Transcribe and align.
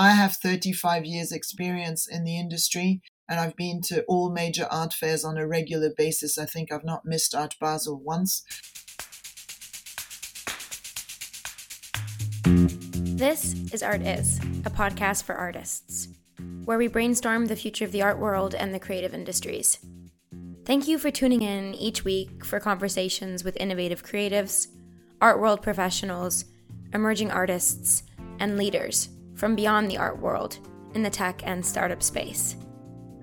I 0.00 0.12
have 0.12 0.32
35 0.36 1.04
years 1.04 1.30
experience 1.30 2.08
in 2.08 2.24
the 2.24 2.38
industry 2.38 3.02
and 3.28 3.38
I've 3.38 3.54
been 3.54 3.82
to 3.82 4.02
all 4.04 4.30
major 4.30 4.66
art 4.70 4.94
fairs 4.94 5.26
on 5.26 5.36
a 5.36 5.46
regular 5.46 5.90
basis. 5.94 6.38
I 6.38 6.46
think 6.46 6.72
I've 6.72 6.86
not 6.86 7.04
missed 7.04 7.34
Art 7.34 7.54
Basel 7.60 8.00
once. 8.02 8.42
This 12.46 13.52
is 13.74 13.82
Art 13.82 14.00
Is, 14.00 14.38
a 14.64 14.70
podcast 14.70 15.24
for 15.24 15.34
artists, 15.34 16.08
where 16.64 16.78
we 16.78 16.88
brainstorm 16.88 17.44
the 17.44 17.54
future 17.54 17.84
of 17.84 17.92
the 17.92 18.00
art 18.00 18.18
world 18.18 18.54
and 18.54 18.72
the 18.72 18.80
creative 18.80 19.12
industries. 19.12 19.80
Thank 20.64 20.88
you 20.88 20.96
for 20.96 21.10
tuning 21.10 21.42
in 21.42 21.74
each 21.74 22.06
week 22.06 22.42
for 22.42 22.58
conversations 22.58 23.44
with 23.44 23.54
innovative 23.60 24.02
creatives, 24.02 24.68
art 25.20 25.38
world 25.38 25.60
professionals, 25.60 26.46
emerging 26.94 27.30
artists, 27.30 28.04
and 28.38 28.56
leaders 28.56 29.10
from 29.40 29.56
beyond 29.56 29.90
the 29.90 29.96
art 29.96 30.20
world 30.20 30.58
in 30.94 31.02
the 31.02 31.08
tech 31.08 31.40
and 31.46 31.64
startup 31.64 32.02
space. 32.02 32.56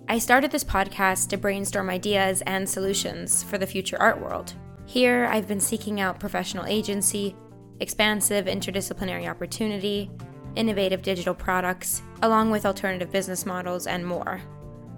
I 0.10 0.18
started 0.18 0.50
this 0.50 0.64
podcast 0.64 1.30
to 1.30 1.38
brainstorm 1.38 1.92
ideas 1.92 2.42
and 2.48 2.68
solutions 2.68 3.44
for 3.44 3.60
the 3.60 3.68
future 3.68 4.02
art 4.02 4.20
world. 4.20 4.54
Here, 4.88 5.28
I've 5.30 5.48
been 5.48 5.60
seeking 5.60 6.02
out 6.02 6.20
professional 6.20 6.66
agency, 6.66 7.36
expansive 7.82 8.46
interdisciplinary 8.46 9.30
opportunity, 9.30 10.10
innovative 10.56 11.04
digital 11.04 11.36
products, 11.36 12.02
along 12.24 12.50
with 12.50 12.66
alternative 12.66 13.12
business 13.12 13.46
models, 13.46 13.86
and 13.86 14.04
more. 14.04 14.42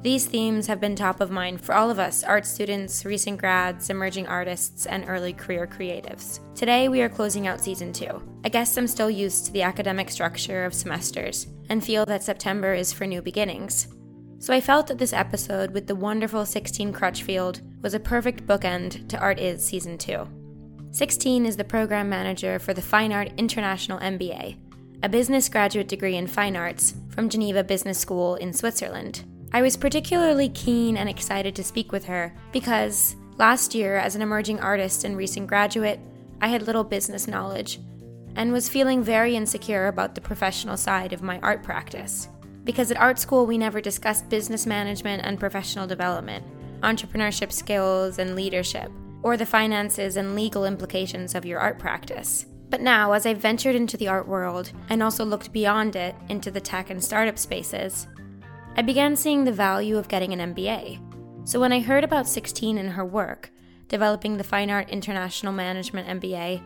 These 0.01 0.27
themes 0.27 0.65
have 0.67 0.79
been 0.79 0.95
top 0.95 1.19
of 1.19 1.29
mind 1.29 1.59
for 1.59 1.75
all 1.75 1.91
of 1.91 1.99
us 1.99 2.23
art 2.23 2.45
students, 2.45 3.03
recent 3.03 3.37
grads, 3.37 3.89
emerging 3.89 4.27
artists, 4.27 4.85
and 4.85 5.03
early 5.09 5.33
career 5.33 5.67
creatives. 5.67 6.39
Today, 6.55 6.87
we 6.87 7.01
are 7.01 7.09
closing 7.09 7.47
out 7.47 7.59
season 7.59 7.91
two. 7.91 8.23
I 8.45 8.49
guess 8.49 8.77
I'm 8.77 8.87
still 8.87 9.09
used 9.09 9.47
to 9.47 9.51
the 9.51 9.63
academic 9.63 10.09
structure 10.09 10.63
of 10.63 10.73
semesters 10.73 11.47
and 11.67 11.83
feel 11.83 12.05
that 12.05 12.23
September 12.23 12.73
is 12.73 12.93
for 12.93 13.05
new 13.05 13.21
beginnings. 13.21 13.89
So 14.39 14.53
I 14.53 14.61
felt 14.61 14.87
that 14.87 14.99
this 14.99 15.11
episode 15.11 15.71
with 15.71 15.85
the 15.85 15.95
wonderful 15.95 16.43
Sixtine 16.43 16.93
Crutchfield 16.93 17.61
was 17.81 17.93
a 17.93 17.99
perfect 17.99 18.47
bookend 18.47 19.09
to 19.09 19.19
Art 19.19 19.37
Is 19.37 19.65
Season 19.65 19.97
2. 19.97 20.25
Sixtine 20.91 21.45
is 21.45 21.57
the 21.57 21.65
program 21.65 22.07
manager 22.07 22.57
for 22.57 22.73
the 22.73 22.81
Fine 22.81 23.11
Art 23.11 23.33
International 23.35 23.99
MBA, 23.99 24.55
a 25.03 25.09
business 25.09 25.49
graduate 25.49 25.89
degree 25.89 26.15
in 26.15 26.25
fine 26.25 26.55
arts 26.55 26.93
from 27.09 27.27
Geneva 27.27 27.65
Business 27.65 27.99
School 27.99 28.35
in 28.35 28.53
Switzerland. 28.53 29.25
I 29.51 29.63
was 29.63 29.77
particularly 29.77 30.49
keen 30.49 30.95
and 30.95 31.09
excited 31.09 31.55
to 31.55 31.63
speak 31.63 31.91
with 31.91 32.05
her 32.05 32.33
because 32.51 33.15
last 33.37 33.73
year, 33.73 33.97
as 33.97 34.15
an 34.15 34.21
emerging 34.21 34.59
artist 34.59 35.03
and 35.03 35.17
recent 35.17 35.47
graduate, 35.47 35.99
I 36.39 36.49
had 36.49 36.61
little 36.61 36.83
business 36.83 37.27
knowledge 37.27 37.79
and 38.35 38.51
was 38.51 38.69
feeling 38.69 39.03
very 39.03 39.35
insecure 39.35 39.87
about 39.87 40.13
the 40.13 40.21
professional 40.21 40.77
side 40.77 41.13
of 41.13 41.23
my 41.23 41.39
art 41.39 41.63
practice. 41.63 42.29
Because 42.63 42.91
at 42.91 42.97
art 42.97 43.17
school, 43.17 43.47
we 43.47 43.57
never 43.57 43.81
discussed 43.81 44.29
business 44.29 44.67
management 44.67 45.23
and 45.25 45.39
professional 45.39 45.87
development, 45.87 46.45
entrepreneurship 46.81 47.51
skills 47.51 48.19
and 48.19 48.35
leadership 48.35 48.91
or 49.23 49.35
the 49.35 49.45
finances 49.45 50.15
and 50.15 50.35
legal 50.35 50.65
implications 50.65 51.33
of 51.33 51.45
your 51.45 51.59
art 51.59 51.79
practice. 51.79 52.45
But 52.69 52.81
now, 52.81 53.13
as 53.13 53.25
I've 53.25 53.39
ventured 53.39 53.75
into 53.75 53.97
the 53.97 54.07
art 54.07 54.27
world 54.27 54.71
and 54.89 55.01
also 55.01 55.25
looked 55.25 55.51
beyond 55.51 55.95
it 55.95 56.15
into 56.29 56.51
the 56.51 56.61
tech 56.61 56.91
and 56.91 57.03
startup 57.03 57.39
spaces, 57.39 58.07
I 58.79 58.81
began 58.81 59.17
seeing 59.17 59.43
the 59.43 59.51
value 59.51 59.97
of 59.97 60.07
getting 60.07 60.31
an 60.31 60.55
MBA. 60.55 61.01
So 61.45 61.59
when 61.59 61.73
I 61.73 61.81
heard 61.81 62.05
about 62.05 62.27
Sixtine 62.27 62.79
and 62.79 62.91
her 62.91 63.03
work, 63.03 63.51
developing 63.89 64.37
the 64.37 64.43
Fine 64.45 64.69
Art 64.69 64.89
International 64.89 65.51
Management 65.51 66.21
MBA, 66.21 66.61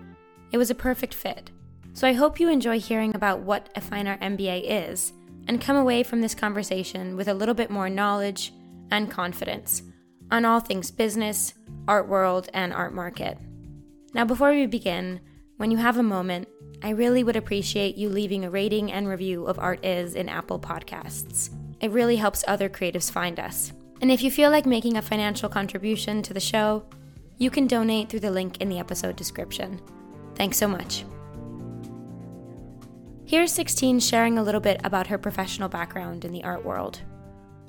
it 0.52 0.60
was 0.60 0.70
a 0.70 0.76
perfect 0.76 1.16
fit. 1.16 1.50
So 1.94 2.08
I 2.08 2.14
hope 2.14 2.40
you 2.40 2.50
enjoy 2.50 2.80
hearing 2.80 3.16
about 3.16 3.40
what 3.40 3.70
a 3.76 3.82
Fine 3.82 4.06
Art 4.06 4.22
MBA 4.22 4.92
is 4.92 5.12
and 5.48 5.60
come 5.60 5.76
away 5.76 6.04
from 6.04 6.22
this 6.22 6.36
conversation 6.36 7.16
with 7.16 7.30
a 7.30 7.34
little 7.34 7.56
bit 7.56 7.72
more 7.72 7.90
knowledge 7.90 8.54
and 8.92 9.10
confidence 9.10 9.82
on 10.30 10.46
all 10.46 10.60
things 10.60 10.92
business, 10.92 11.56
art 11.88 12.08
world, 12.08 12.48
and 12.54 12.74
art 12.74 12.94
market. 12.94 13.40
Now, 14.14 14.26
before 14.26 14.52
we 14.52 14.68
begin, 14.68 15.20
when 15.58 15.72
you 15.72 15.78
have 15.78 15.98
a 15.98 16.04
moment, 16.04 16.48
I 16.84 16.92
really 16.92 17.24
would 17.24 17.38
appreciate 17.38 17.98
you 17.98 18.08
leaving 18.08 18.46
a 18.46 18.52
rating 18.52 18.92
and 18.92 19.08
review 19.08 19.48
of 19.48 19.58
Art 19.58 19.84
Is 19.84 20.14
in 20.14 20.30
Apple 20.30 20.60
Podcasts. 20.60 21.50
It 21.84 21.92
really 21.92 22.16
helps 22.16 22.46
other 22.48 22.70
creatives 22.70 23.12
find 23.12 23.42
us. 23.42 23.74
And 24.00 24.10
if 24.10 24.24
you 24.24 24.32
feel 24.32 24.50
like 24.52 24.66
making 24.66 24.96
a 24.96 25.02
financial 25.02 25.50
contribution 25.50 26.22
to 26.22 26.34
the 26.34 26.40
show, 26.40 26.86
you 27.38 27.50
can 27.50 27.68
donate 27.68 28.08
through 28.08 28.22
the 28.22 28.32
link 28.32 28.62
in 28.62 28.70
the 28.70 28.80
episode 28.80 29.18
description. 29.18 29.82
Thanks 30.36 30.56
so 30.56 30.66
much. 30.66 31.04
Here's 33.26 33.54
Sixtine 33.54 34.02
sharing 34.02 34.38
a 34.38 34.44
little 34.44 34.62
bit 34.62 34.80
about 34.86 35.08
her 35.08 35.18
professional 35.18 35.68
background 35.68 36.24
in 36.24 36.32
the 36.32 36.46
art 36.46 36.64
world. 36.64 37.02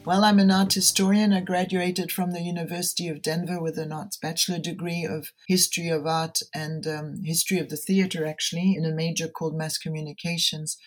Well, 0.07 0.23
I'm 0.23 0.39
an 0.39 0.53
art 0.53 0.75
historian. 0.75 1.33
I 1.33 1.41
graduated 1.41 2.13
from 2.13 2.31
the 2.31 2.43
University 2.43 3.09
of 3.09 3.21
Denver 3.21 3.61
with 3.61 3.79
an 3.79 3.91
arts 3.91 4.17
bachelor 4.17 4.61
degree 4.61 5.05
of 5.05 5.33
history 5.49 5.89
of 5.89 6.07
art 6.07 6.39
and 6.55 6.87
um, 6.87 7.25
history 7.25 7.59
of 7.59 7.69
the 7.69 7.77
theater, 7.77 8.25
actually, 8.27 8.77
in 8.77 8.85
a 8.85 8.95
major 8.95 9.27
called 9.27 9.57
mass 9.57 9.77
communications. 9.77 10.79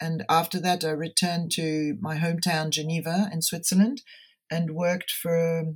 And 0.00 0.24
after 0.28 0.60
that, 0.60 0.84
I 0.84 0.90
returned 0.90 1.52
to 1.52 1.96
my 2.00 2.16
hometown, 2.16 2.70
Geneva, 2.70 3.28
in 3.32 3.42
Switzerland, 3.42 4.02
and 4.50 4.74
worked 4.74 5.10
for 5.10 5.74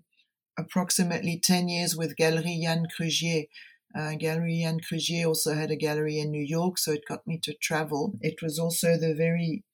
approximately 0.59 1.41
10 1.43 1.69
years 1.69 1.97
with 1.97 2.17
Galerie 2.17 2.61
Jan 2.62 2.87
Krugier. 2.97 3.47
Uh, 3.99 4.15
gallery 4.17 4.61
Jan 4.62 4.81
Krugier 4.81 5.27
also 5.27 5.55
had 5.55 5.71
a 5.71 5.77
gallery 5.77 6.19
in 6.19 6.31
New 6.31 6.45
York, 6.45 6.79
so 6.79 6.93
it 6.93 7.09
got 7.09 7.27
me 7.27 7.39
to 7.43 7.55
travel. 7.55 8.19
It 8.21 8.43
was 8.43 8.59
also 8.59 8.99
the 8.99 9.15
very 9.15 9.65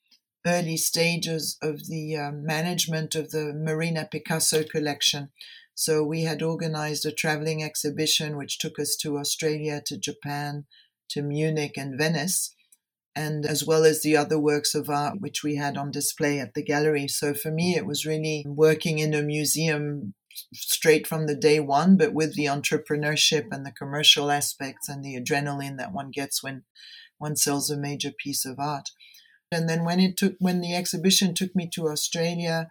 early 0.46 0.76
stages 0.76 1.56
of 1.62 1.88
the 1.88 2.16
uh, 2.16 2.30
management 2.32 3.14
of 3.14 3.30
the 3.30 3.52
Marina 3.54 4.06
Picasso 4.10 4.62
collection. 4.62 5.30
So 5.74 6.04
we 6.04 6.22
had 6.22 6.42
organized 6.42 7.04
a 7.04 7.12
traveling 7.12 7.62
exhibition 7.62 8.36
which 8.36 8.58
took 8.58 8.78
us 8.78 8.94
to 8.96 9.18
Australia, 9.18 9.82
to 9.86 9.98
Japan, 9.98 10.66
to 11.10 11.22
Munich 11.22 11.76
and 11.76 11.98
Venice, 11.98 12.54
and 13.16 13.46
as 13.46 13.64
well 13.64 13.84
as 13.84 14.02
the 14.02 14.16
other 14.16 14.38
works 14.38 14.74
of 14.74 14.90
art 14.90 15.20
which 15.20 15.42
we 15.42 15.56
had 15.56 15.76
on 15.76 15.90
display 15.90 16.40
at 16.40 16.54
the 16.54 16.62
gallery. 16.62 17.06
So 17.06 17.32
for 17.32 17.50
me, 17.50 17.76
it 17.76 17.86
was 17.86 18.06
really 18.06 18.44
working 18.46 18.98
in 18.98 19.14
a 19.14 19.22
museum 19.22 20.14
straight 20.52 21.06
from 21.06 21.26
the 21.26 21.36
day 21.36 21.60
one, 21.60 21.96
but 21.96 22.12
with 22.12 22.34
the 22.34 22.46
entrepreneurship 22.46 23.46
and 23.52 23.64
the 23.64 23.72
commercial 23.72 24.30
aspects 24.30 24.88
and 24.88 25.04
the 25.04 25.18
adrenaline 25.20 25.78
that 25.78 25.92
one 25.92 26.10
gets 26.10 26.42
when 26.42 26.64
one 27.18 27.36
sells 27.36 27.70
a 27.70 27.76
major 27.76 28.10
piece 28.10 28.44
of 28.44 28.58
art. 28.58 28.90
And 29.52 29.68
then 29.68 29.84
when 29.84 30.00
it 30.00 30.16
took 30.16 30.34
when 30.38 30.60
the 30.60 30.74
exhibition 30.74 31.34
took 31.34 31.54
me 31.54 31.68
to 31.74 31.88
Australia, 31.88 32.68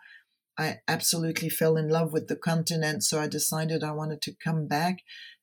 I 0.57 0.79
absolutely 0.87 1.49
fell 1.49 1.77
in 1.77 1.87
love 1.87 2.11
with 2.11 2.27
the 2.27 2.35
continent. 2.35 3.03
So 3.03 3.19
I 3.19 3.27
decided 3.27 3.83
I 3.83 3.91
wanted 3.91 4.21
to 4.23 4.35
come 4.43 4.67
back. 4.67 4.99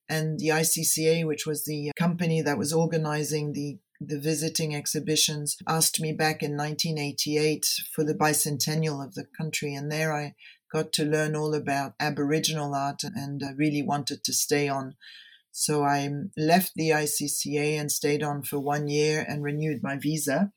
And 0.08 0.40
the 0.40 0.48
ICCA, 0.48 1.24
which 1.24 1.46
was 1.46 1.64
the 1.64 1.92
company 1.96 2.42
that 2.42 2.58
was 2.58 2.72
organizing 2.72 3.52
the 3.52 3.78
the 4.00 4.18
visiting 4.18 4.74
exhibitions 4.74 5.58
asked 5.68 6.00
me 6.00 6.12
back 6.12 6.42
in 6.42 6.56
1988 6.56 7.66
for 7.94 8.02
the 8.02 8.14
bicentennial 8.14 9.04
of 9.04 9.14
the 9.14 9.26
country 9.36 9.74
and 9.74 9.92
there 9.92 10.12
I 10.12 10.34
got 10.72 10.92
to 10.94 11.04
learn 11.04 11.36
all 11.36 11.54
about 11.54 11.94
aboriginal 12.00 12.74
art 12.74 13.02
and 13.04 13.42
I 13.44 13.52
really 13.52 13.82
wanted 13.82 14.24
to 14.24 14.32
stay 14.32 14.68
on. 14.68 14.94
So 15.50 15.82
I 15.82 16.06
um, 16.06 16.30
left 16.36 16.72
the 16.76 16.90
ICCA 16.90 17.78
and 17.78 17.90
stayed 17.90 18.22
on 18.22 18.42
for 18.42 18.58
one 18.58 18.88
year 18.88 19.24
and 19.28 19.42
renewed 19.42 19.82
my 19.82 19.96
visa. 19.96 20.52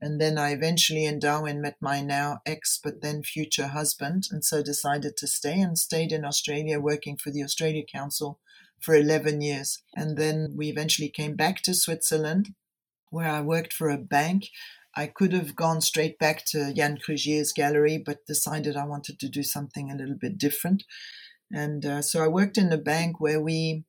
And 0.00 0.20
then 0.20 0.36
I 0.36 0.50
eventually 0.50 1.06
in 1.06 1.18
Darwin 1.18 1.62
met 1.62 1.76
my 1.80 2.02
now 2.02 2.40
ex, 2.44 2.78
but 2.82 3.00
then 3.00 3.22
future 3.22 3.68
husband, 3.68 4.28
and 4.30 4.44
so 4.44 4.62
decided 4.62 5.16
to 5.16 5.26
stay 5.26 5.58
and 5.58 5.78
stayed 5.78 6.12
in 6.12 6.22
Australia 6.22 6.78
working 6.78 7.16
for 7.16 7.30
the 7.30 7.42
Australia 7.42 7.82
Council 7.90 8.38
for 8.78 8.94
11 8.94 9.40
years. 9.40 9.82
And 9.96 10.18
then 10.18 10.52
we 10.54 10.68
eventually 10.68 11.08
came 11.08 11.34
back 11.34 11.62
to 11.62 11.72
Switzerland, 11.72 12.54
where 13.10 13.28
I 13.28 13.40
worked 13.40 13.72
for 13.72 13.88
a 13.88 13.98
bank. 13.98 14.48
I 14.96 15.06
could 15.06 15.32
have 15.32 15.54
gone 15.54 15.80
straight 15.80 16.18
back 16.18 16.44
to 16.46 16.72
Jan 16.72 16.98
Krugier's 16.98 17.52
gallery, 17.52 18.02
but 18.04 18.26
decided 18.26 18.76
I 18.76 18.86
wanted 18.86 19.18
to 19.20 19.28
do 19.28 19.42
something 19.42 19.90
a 19.90 19.96
little 19.96 20.16
bit 20.18 20.38
different. 20.38 20.84
And 21.52 21.84
uh, 21.84 22.02
so 22.02 22.24
I 22.24 22.28
worked 22.28 22.58
in 22.58 22.72
a 22.72 22.78
bank 22.78 23.20
where 23.20 23.40
we 23.40 23.84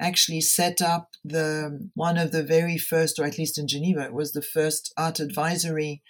actually 0.00 0.40
set 0.40 0.80
up 0.80 1.10
the 1.24 1.90
one 1.94 2.16
of 2.16 2.32
the 2.32 2.42
very 2.42 2.78
first, 2.78 3.18
or 3.18 3.24
at 3.24 3.38
least 3.38 3.58
in 3.58 3.68
Geneva, 3.68 4.04
it 4.04 4.14
was 4.14 4.32
the 4.32 4.42
first 4.42 4.92
art 4.96 5.20
advisory 5.20 6.02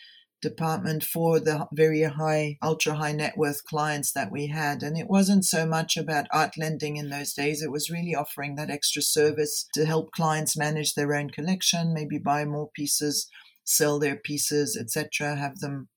department 0.43 1.05
for 1.05 1.41
the 1.41 1.67
very 1.73 2.03
high, 2.03 2.59
ultra 2.63 2.95
high 2.95 3.13
net 3.13 3.39
worth 3.39 3.65
clients 3.65 4.13
that 4.13 4.31
we 4.31 4.49
had. 4.49 4.83
And 4.83 4.99
it 4.99 5.09
wasn't 5.09 5.47
so 5.47 5.65
much 5.65 5.97
about 5.97 6.27
art 6.31 6.59
lending 6.59 6.97
in 6.97 7.09
those 7.09 7.33
days. 7.33 7.63
It 7.63 7.71
was 7.71 7.91
really 7.91 8.15
offering 8.15 8.57
that 8.57 8.71
extra 8.71 9.01
service 9.01 9.67
to 9.75 9.87
help 9.87 10.11
clients 10.11 10.57
manage 10.57 10.95
their 10.95 11.15
own 11.15 11.31
collection, 11.31 11.95
maybe 11.95 12.19
buy 12.19 12.45
more 12.45 12.69
pieces, 12.75 13.29
sell 13.65 13.99
their 13.99 14.17
pieces, 14.17 14.77
etc., 14.77 15.37
have 15.37 15.61
them 15.61 15.89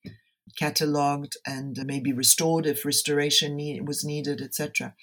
cataloged 0.62 1.33
and 1.45 1.77
maybe 1.86 2.13
restored 2.13 2.65
if 2.65 2.86
restoration 2.86 3.56
need, 3.56 3.88
was 3.88 4.06
needed, 4.06 4.41
etc. 4.41 4.94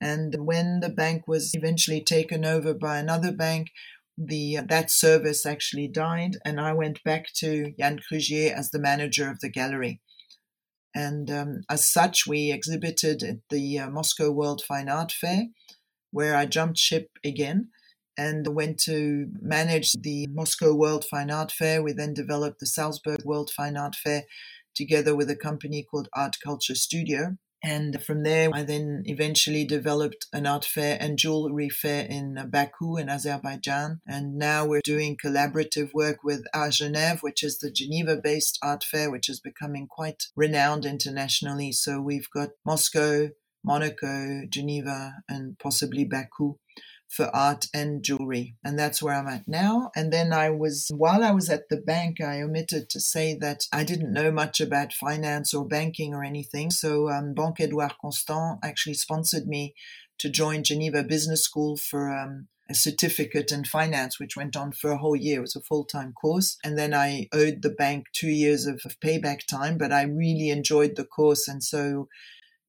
And 0.00 0.34
when 0.46 0.80
the 0.80 0.88
bank 0.88 1.26
was 1.26 1.52
eventually 1.54 2.00
taken 2.00 2.44
over 2.44 2.74
by 2.74 2.98
another 2.98 3.32
bank, 3.32 3.68
the 4.16 4.58
that 4.68 4.90
service 4.90 5.44
actually 5.44 5.88
died, 5.88 6.36
and 6.44 6.60
I 6.60 6.72
went 6.72 7.02
back 7.04 7.32
to 7.36 7.72
Jan 7.78 7.98
Krugier 7.98 8.52
as 8.52 8.70
the 8.70 8.78
manager 8.78 9.28
of 9.30 9.40
the 9.40 9.50
gallery. 9.50 10.00
And 10.94 11.30
um, 11.30 11.62
as 11.68 11.90
such, 11.90 12.26
we 12.26 12.52
exhibited 12.52 13.22
at 13.24 13.38
the 13.50 13.80
uh, 13.80 13.90
Moscow 13.90 14.30
World 14.30 14.62
Fine 14.66 14.88
Art 14.88 15.10
Fair, 15.10 15.46
where 16.12 16.36
I 16.36 16.46
jumped 16.46 16.78
ship 16.78 17.08
again 17.24 17.70
and 18.16 18.46
went 18.54 18.78
to 18.78 19.26
manage 19.40 19.92
the 19.92 20.28
Moscow 20.30 20.72
World 20.72 21.04
Fine 21.10 21.32
Art 21.32 21.50
Fair. 21.50 21.82
We 21.82 21.92
then 21.92 22.14
developed 22.14 22.60
the 22.60 22.66
Salzburg 22.66 23.24
World 23.24 23.50
Fine 23.50 23.76
Art 23.76 23.96
Fair 23.96 24.22
together 24.76 25.16
with 25.16 25.28
a 25.30 25.36
company 25.36 25.84
called 25.88 26.08
Art 26.14 26.36
Culture 26.42 26.76
Studio. 26.76 27.36
And 27.64 28.02
from 28.04 28.24
there, 28.24 28.50
I 28.52 28.62
then 28.62 29.04
eventually 29.06 29.64
developed 29.64 30.26
an 30.34 30.46
art 30.46 30.66
fair 30.66 30.98
and 31.00 31.18
jewelry 31.18 31.70
fair 31.70 32.04
in 32.04 32.50
Baku 32.50 32.98
in 32.98 33.08
Azerbaijan. 33.08 34.02
And 34.06 34.36
now 34.36 34.66
we're 34.66 34.82
doing 34.84 35.16
collaborative 35.16 35.94
work 35.94 36.18
with 36.22 36.44
Art 36.52 36.72
Genève, 36.72 37.22
which 37.22 37.42
is 37.42 37.58
the 37.58 37.70
Geneva 37.70 38.16
based 38.22 38.58
art 38.62 38.84
fair, 38.84 39.10
which 39.10 39.30
is 39.30 39.40
becoming 39.40 39.86
quite 39.86 40.24
renowned 40.36 40.84
internationally. 40.84 41.72
So 41.72 42.02
we've 42.02 42.28
got 42.34 42.50
Moscow, 42.66 43.30
Monaco, 43.64 44.42
Geneva, 44.46 45.22
and 45.26 45.58
possibly 45.58 46.04
Baku 46.04 46.56
for 47.14 47.34
art 47.34 47.66
and 47.72 48.02
jewelry. 48.02 48.56
And 48.64 48.78
that's 48.78 49.02
where 49.02 49.14
I'm 49.14 49.28
at 49.28 49.46
now. 49.46 49.90
And 49.94 50.12
then 50.12 50.32
I 50.32 50.50
was, 50.50 50.90
while 50.96 51.22
I 51.22 51.30
was 51.30 51.48
at 51.48 51.68
the 51.68 51.76
bank, 51.76 52.20
I 52.20 52.42
omitted 52.42 52.90
to 52.90 53.00
say 53.00 53.36
that 53.40 53.64
I 53.72 53.84
didn't 53.84 54.12
know 54.12 54.30
much 54.30 54.60
about 54.60 54.92
finance 54.92 55.54
or 55.54 55.66
banking 55.66 56.14
or 56.14 56.24
anything. 56.24 56.70
So 56.70 57.08
um, 57.08 57.34
Banque 57.34 57.60
Edouard 57.60 57.94
Constant 58.00 58.58
actually 58.62 58.94
sponsored 58.94 59.46
me 59.46 59.74
to 60.18 60.28
join 60.28 60.64
Geneva 60.64 61.02
Business 61.02 61.42
School 61.42 61.76
for 61.76 62.10
um, 62.10 62.48
a 62.68 62.74
certificate 62.74 63.52
in 63.52 63.64
finance, 63.64 64.18
which 64.18 64.36
went 64.36 64.56
on 64.56 64.72
for 64.72 64.90
a 64.90 64.98
whole 64.98 65.16
year. 65.16 65.38
It 65.38 65.42
was 65.42 65.56
a 65.56 65.60
full 65.60 65.84
time 65.84 66.12
course. 66.12 66.56
And 66.64 66.78
then 66.78 66.94
I 66.94 67.28
owed 67.32 67.62
the 67.62 67.70
bank 67.70 68.06
two 68.12 68.30
years 68.30 68.66
of, 68.66 68.80
of, 68.84 68.98
payback 69.00 69.46
time, 69.46 69.76
but 69.76 69.92
I 69.92 70.02
really 70.02 70.50
enjoyed 70.50 70.96
the 70.96 71.04
course. 71.04 71.46
And 71.46 71.62
so 71.62 72.08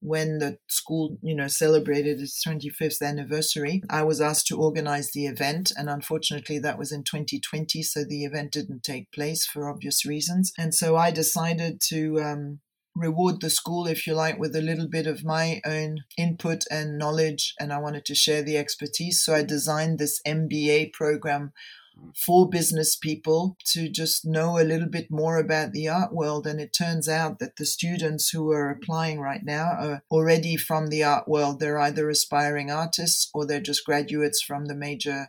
when 0.00 0.38
the 0.38 0.58
school, 0.68 1.18
you 1.22 1.34
know, 1.34 1.48
celebrated 1.48 2.20
its 2.20 2.42
25th 2.46 3.02
anniversary, 3.02 3.82
I 3.90 4.02
was 4.02 4.20
asked 4.20 4.46
to 4.48 4.58
organize 4.58 5.12
the 5.12 5.26
event. 5.26 5.72
And 5.76 5.88
unfortunately, 5.88 6.58
that 6.60 6.78
was 6.78 6.92
in 6.92 7.02
2020. 7.02 7.82
So 7.82 8.04
the 8.04 8.24
event 8.24 8.52
didn't 8.52 8.82
take 8.82 9.10
place 9.12 9.46
for 9.46 9.68
obvious 9.68 10.04
reasons. 10.04 10.52
And 10.58 10.74
so 10.74 10.96
I 10.96 11.10
decided 11.10 11.80
to 11.88 12.20
um, 12.20 12.60
reward 12.94 13.40
the 13.40 13.50
school, 13.50 13.86
if 13.86 14.06
you 14.06 14.14
like, 14.14 14.38
with 14.38 14.54
a 14.54 14.62
little 14.62 14.88
bit 14.88 15.06
of 15.06 15.24
my 15.24 15.60
own 15.64 15.98
input 16.16 16.64
and 16.70 16.98
knowledge. 16.98 17.54
And 17.58 17.72
I 17.72 17.78
wanted 17.78 18.04
to 18.06 18.14
share 18.14 18.42
the 18.42 18.56
expertise. 18.56 19.22
So 19.22 19.34
I 19.34 19.42
designed 19.42 19.98
this 19.98 20.20
MBA 20.26 20.92
program 20.92 21.52
for 22.14 22.48
business 22.48 22.96
people 22.96 23.56
to 23.72 23.88
just 23.88 24.24
know 24.24 24.58
a 24.58 24.64
little 24.64 24.88
bit 24.88 25.10
more 25.10 25.38
about 25.38 25.72
the 25.72 25.88
art 25.88 26.12
world. 26.12 26.46
And 26.46 26.60
it 26.60 26.72
turns 26.72 27.08
out 27.08 27.38
that 27.38 27.56
the 27.56 27.66
students 27.66 28.30
who 28.30 28.50
are 28.52 28.70
applying 28.70 29.20
right 29.20 29.42
now 29.44 29.64
are 29.78 30.02
already 30.10 30.56
from 30.56 30.88
the 30.88 31.04
art 31.04 31.28
world. 31.28 31.60
They're 31.60 31.78
either 31.78 32.08
aspiring 32.08 32.70
artists 32.70 33.30
or 33.34 33.46
they're 33.46 33.60
just 33.60 33.84
graduates 33.84 34.42
from 34.42 34.66
the 34.66 34.74
major 34.74 35.28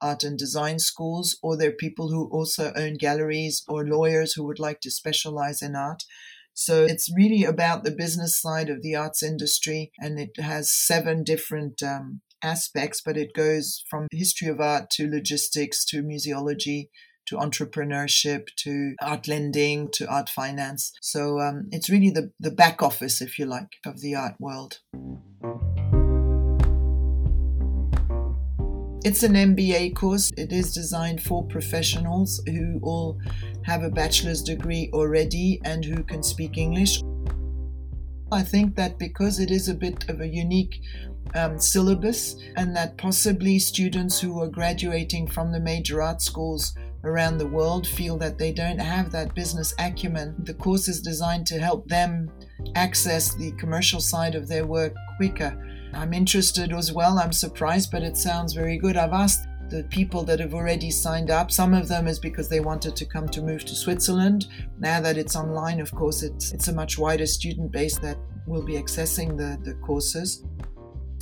art 0.00 0.22
and 0.22 0.38
design 0.38 0.78
schools, 0.78 1.38
or 1.42 1.56
they're 1.56 1.72
people 1.72 2.08
who 2.08 2.28
also 2.30 2.72
own 2.76 2.94
galleries 2.94 3.64
or 3.68 3.84
lawyers 3.84 4.34
who 4.34 4.44
would 4.44 4.60
like 4.60 4.80
to 4.80 4.90
specialize 4.90 5.60
in 5.60 5.74
art. 5.74 6.04
So 6.54 6.84
it's 6.84 7.12
really 7.14 7.44
about 7.44 7.84
the 7.84 7.90
business 7.90 8.40
side 8.40 8.68
of 8.68 8.82
the 8.82 8.94
arts 8.94 9.22
industry, 9.22 9.92
and 9.98 10.18
it 10.18 10.40
has 10.40 10.72
seven 10.72 11.24
different 11.24 11.82
um, 11.82 12.20
aspects, 12.42 13.00
but 13.04 13.16
it 13.16 13.34
goes 13.34 13.84
from 13.88 14.06
history 14.12 14.48
of 14.48 14.60
art 14.60 14.90
to 14.90 15.10
logistics 15.10 15.84
to 15.86 16.02
museology 16.02 16.88
to 17.28 17.36
entrepreneurship 17.36 18.46
to 18.56 18.94
art 19.02 19.28
lending 19.28 19.90
to 19.92 20.06
art 20.08 20.30
finance. 20.30 20.92
So 21.02 21.38
um, 21.40 21.68
it's 21.70 21.90
really 21.90 22.10
the, 22.10 22.32
the 22.40 22.50
back 22.50 22.82
office, 22.82 23.20
if 23.20 23.38
you 23.38 23.44
like, 23.44 23.68
of 23.84 24.00
the 24.00 24.14
art 24.14 24.34
world. 24.40 24.78
It's 29.04 29.22
an 29.22 29.34
MBA 29.34 29.94
course. 29.94 30.30
It 30.36 30.52
is 30.52 30.74
designed 30.74 31.22
for 31.22 31.46
professionals 31.46 32.42
who 32.46 32.80
all 32.82 33.18
have 33.62 33.82
a 33.82 33.90
bachelor's 33.90 34.42
degree 34.42 34.90
already 34.92 35.60
and 35.64 35.84
who 35.84 36.02
can 36.02 36.22
speak 36.22 36.58
English. 36.58 37.00
I 38.30 38.42
think 38.42 38.76
that 38.76 38.98
because 38.98 39.40
it 39.40 39.50
is 39.50 39.68
a 39.68 39.74
bit 39.74 40.08
of 40.10 40.20
a 40.20 40.28
unique 40.28 40.80
um, 41.34 41.58
syllabus, 41.58 42.36
and 42.56 42.74
that 42.76 42.96
possibly 42.96 43.58
students 43.58 44.20
who 44.20 44.40
are 44.40 44.48
graduating 44.48 45.26
from 45.26 45.52
the 45.52 45.60
major 45.60 46.02
art 46.02 46.22
schools 46.22 46.74
around 47.04 47.38
the 47.38 47.46
world 47.46 47.86
feel 47.86 48.16
that 48.18 48.38
they 48.38 48.52
don't 48.52 48.78
have 48.78 49.10
that 49.12 49.34
business 49.34 49.74
acumen. 49.78 50.34
The 50.44 50.54
course 50.54 50.88
is 50.88 51.00
designed 51.00 51.46
to 51.48 51.58
help 51.58 51.86
them 51.88 52.30
access 52.74 53.34
the 53.34 53.52
commercial 53.52 54.00
side 54.00 54.34
of 54.34 54.48
their 54.48 54.66
work 54.66 54.94
quicker. 55.16 55.56
I'm 55.94 56.12
interested 56.12 56.72
as 56.72 56.92
well. 56.92 57.18
I'm 57.18 57.32
surprised, 57.32 57.90
but 57.90 58.02
it 58.02 58.16
sounds 58.16 58.52
very 58.52 58.76
good. 58.78 58.96
I've 58.96 59.12
asked 59.12 59.47
the 59.70 59.84
people 59.84 60.22
that 60.24 60.40
have 60.40 60.54
already 60.54 60.90
signed 60.90 61.30
up. 61.30 61.50
Some 61.50 61.74
of 61.74 61.88
them 61.88 62.06
is 62.06 62.18
because 62.18 62.48
they 62.48 62.60
wanted 62.60 62.96
to 62.96 63.04
come 63.04 63.28
to 63.28 63.42
move 63.42 63.64
to 63.66 63.74
Switzerland. 63.74 64.46
Now 64.78 65.00
that 65.00 65.16
it's 65.16 65.36
online, 65.36 65.80
of 65.80 65.92
course, 65.92 66.22
it's, 66.22 66.52
it's 66.52 66.68
a 66.68 66.72
much 66.72 66.98
wider 66.98 67.26
student 67.26 67.70
base 67.72 67.98
that 67.98 68.18
will 68.46 68.64
be 68.64 68.74
accessing 68.74 69.36
the, 69.36 69.58
the 69.62 69.74
courses. 69.78 70.44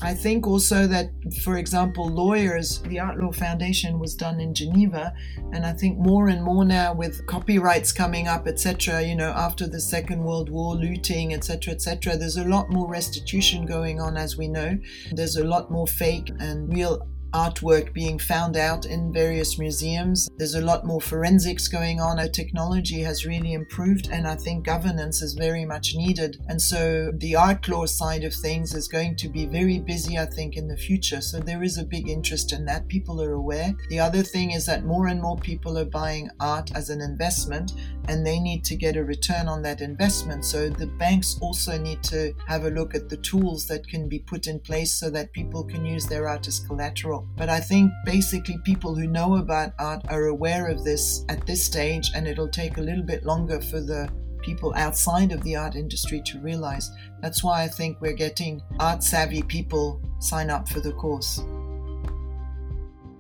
I 0.03 0.13
think 0.13 0.47
also 0.47 0.87
that, 0.89 1.11
for 1.43 1.57
example, 1.57 2.07
lawyers, 2.07 2.83
the 2.83 3.01
Art 3.01 3.19
Law 3.19 3.33
Foundation 3.33 3.99
was 3.99 4.15
done 4.15 4.41
in 4.41 4.53
Geneva, 4.53 5.15
and 5.53 5.65
I 5.65 5.73
think 5.73 5.99
more 5.99 6.29
and 6.29 6.45
more 6.45 6.67
now 6.67 6.93
with 6.93 7.25
copyrights 7.27 7.93
coming 7.93 8.29
up, 8.29 8.47
etc., 8.47 9.03
you 9.03 9.17
know, 9.17 9.31
after 9.31 9.67
the 9.67 9.81
Second 9.81 10.23
World 10.23 10.51
War, 10.51 10.75
looting, 10.75 11.33
etc., 11.33 11.73
etc., 11.73 12.19
there's 12.19 12.37
a 12.37 12.45
lot 12.45 12.71
more 12.71 12.87
restitution 12.87 13.65
going 13.65 13.99
on, 13.99 14.19
as 14.19 14.37
we 14.37 14.49
know. 14.49 14.79
There's 15.13 15.37
a 15.37 15.45
lot 15.45 15.71
more 15.71 15.87
fake 15.87 16.31
and 16.41 16.71
real 16.71 17.09
artwork 17.33 17.93
being 17.93 18.19
found 18.19 18.57
out 18.57 18.87
in 18.87 19.13
various 19.13 19.59
museums. 19.59 20.29
There's 20.37 20.55
a 20.55 20.61
lot 20.61 20.87
more 20.87 21.01
forensics 21.01 21.69
going 21.69 22.01
on. 22.01 22.19
Our 22.19 22.29
technology 22.29 23.01
has 23.03 23.27
really 23.27 23.53
improved, 23.53 24.09
and 24.11 24.27
I 24.27 24.37
think 24.37 24.65
governance 24.65 25.23
is 25.23 25.35
very 25.35 25.65
much 25.65 25.95
needed. 25.95 26.39
And 26.49 26.61
so 26.61 27.13
the 27.17 27.37
art 27.37 27.69
law 27.69 27.87
side 27.87 28.25
of 28.25 28.35
things 28.35 28.75
is 28.75 28.89
going 28.89 29.17
to 29.17 29.29
be 29.29 29.47
very 29.47 29.79
busy, 29.79 30.19
I 30.19 30.27
think, 30.27 30.57
in 30.57 30.69
the 30.69 30.77
future. 30.77 31.21
So 31.21 31.39
there 31.39 31.63
is 31.63 31.79
a 31.79 31.85
big 31.85 32.09
interest 32.09 32.53
in 32.53 32.65
that. 32.67 32.89
People 32.89 33.23
are 33.23 33.33
aware. 33.33 33.75
The 33.89 34.01
other 34.01 34.23
thing 34.23 34.53
is 34.53 34.67
that 34.67 34.85
more 34.85 35.07
and 35.09 35.21
more 35.21 35.37
people 35.37 35.79
are 35.79 35.85
buying 35.85 36.31
art 36.41 36.71
as 36.75 36.91
an 36.91 37.01
investment, 37.01 37.73
and 38.09 38.25
they 38.25 38.39
need 38.39 38.65
to 38.65 38.77
get 38.77 38.97
a 38.97 39.05
return 39.05 39.49
on 39.49 39.63
that 39.63 39.81
investment. 39.81 40.45
So 40.45 40.69
the 40.69 40.87
banks 40.87 41.39
also 41.41 41.79
need 41.79 42.03
to 42.05 42.33
have 42.47 42.65
a 42.65 42.71
look 42.71 42.95
at 42.95 43.09
the 43.09 43.17
tools 43.19 43.67
that 43.67 43.87
can 43.87 44.09
be 44.09 44.21
put 44.21 44.47
in 44.47 44.61
place 44.61 44.95
so 44.95 45.11
that 45.11 45.33
people 45.33 45.65
can 45.65 45.85
use 45.85 46.07
their 46.07 46.29
art 46.29 46.47
as 46.47 46.61
collateral. 46.61 47.16
But 47.37 47.49
I 47.49 47.61
think 47.61 47.93
basically 48.05 48.59
people 48.65 48.95
who 48.95 49.07
know 49.07 49.37
about 49.37 49.73
art 49.79 50.03
are 50.09 50.27
aware 50.27 50.69
of 50.69 50.85
this 50.85 51.25
at 51.29 51.47
this 51.47 51.65
stage, 51.65 52.11
and 52.15 52.27
it'll 52.27 52.49
take 52.49 52.79
a 52.79 52.83
little 52.83 53.05
bit 53.05 53.25
longer 53.25 53.61
for 53.61 53.81
the 53.81 54.09
people 54.43 54.73
outside 54.77 55.33
of 55.33 55.43
the 55.43 55.57
art 55.57 55.75
industry 55.75 56.23
to 56.25 56.39
realize. 56.41 56.91
That's 57.21 57.43
why 57.43 57.63
I 57.63 57.69
think 57.69 58.01
we're 58.01 58.13
getting 58.13 58.63
art 58.79 59.03
savvy 59.03 59.43
people 59.43 60.01
sign 60.21 60.51
up 60.51 60.69
for 60.69 60.81
the 60.81 60.93
course. 60.93 61.39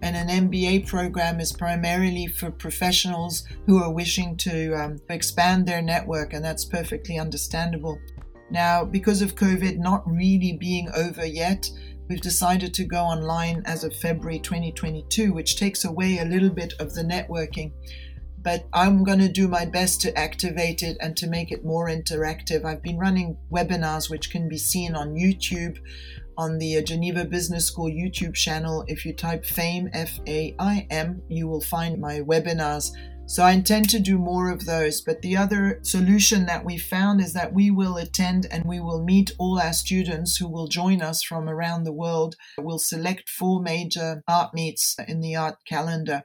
And 0.02 0.14
an 0.14 0.28
MBA 0.28 0.86
program 0.86 1.40
is 1.40 1.52
primarily 1.52 2.26
for 2.26 2.50
professionals 2.50 3.44
who 3.66 3.82
are 3.82 3.92
wishing 3.92 4.36
to 4.38 4.72
um, 4.74 4.98
expand 5.08 5.66
their 5.66 5.82
network, 5.82 6.32
and 6.32 6.44
that's 6.44 6.64
perfectly 6.64 7.18
understandable. 7.18 7.98
Now, 8.50 8.84
because 8.84 9.22
of 9.22 9.34
COVID 9.34 9.78
not 9.78 10.08
really 10.08 10.56
being 10.58 10.88
over 10.94 11.26
yet, 11.26 11.68
We've 12.08 12.20
decided 12.20 12.72
to 12.74 12.84
go 12.84 13.00
online 13.00 13.62
as 13.66 13.82
of 13.82 13.94
February 13.96 14.38
2022, 14.38 15.32
which 15.32 15.56
takes 15.56 15.84
away 15.84 16.18
a 16.18 16.24
little 16.24 16.50
bit 16.50 16.74
of 16.78 16.94
the 16.94 17.02
networking. 17.02 17.72
But 18.38 18.66
I'm 18.72 19.02
going 19.02 19.18
to 19.18 19.28
do 19.28 19.48
my 19.48 19.64
best 19.64 20.00
to 20.02 20.16
activate 20.16 20.84
it 20.84 20.96
and 21.00 21.16
to 21.16 21.26
make 21.26 21.50
it 21.50 21.64
more 21.64 21.88
interactive. 21.88 22.64
I've 22.64 22.82
been 22.82 22.98
running 22.98 23.36
webinars 23.50 24.08
which 24.08 24.30
can 24.30 24.48
be 24.48 24.56
seen 24.56 24.94
on 24.94 25.14
YouTube, 25.14 25.78
on 26.38 26.58
the 26.58 26.76
uh, 26.76 26.82
Geneva 26.82 27.24
Business 27.24 27.66
School 27.66 27.90
YouTube 27.90 28.34
channel. 28.34 28.84
If 28.86 29.04
you 29.04 29.12
type 29.12 29.44
FAME, 29.44 29.90
F 29.92 30.20
A 30.28 30.54
I 30.60 30.86
M, 30.90 31.22
you 31.28 31.48
will 31.48 31.60
find 31.60 32.00
my 32.00 32.20
webinars 32.20 32.92
so 33.26 33.42
I 33.42 33.52
intend 33.52 33.90
to 33.90 33.98
do 33.98 34.18
more 34.18 34.50
of 34.50 34.64
those. 34.64 35.00
But 35.00 35.20
the 35.20 35.36
other 35.36 35.80
solution 35.82 36.46
that 36.46 36.64
we 36.64 36.78
found 36.78 37.20
is 37.20 37.32
that 37.32 37.52
we 37.52 37.70
will 37.70 37.96
attend 37.96 38.46
and 38.50 38.64
we 38.64 38.80
will 38.80 39.02
meet 39.02 39.32
all 39.38 39.58
our 39.58 39.72
students 39.72 40.36
who 40.36 40.48
will 40.48 40.68
join 40.68 41.02
us 41.02 41.22
from 41.22 41.48
around 41.48 41.84
the 41.84 41.92
world. 41.92 42.36
We'll 42.58 42.78
select 42.78 43.28
four 43.28 43.60
major 43.60 44.22
art 44.28 44.54
meets 44.54 44.96
in 45.06 45.20
the 45.20 45.36
art 45.36 45.56
calendar. 45.66 46.22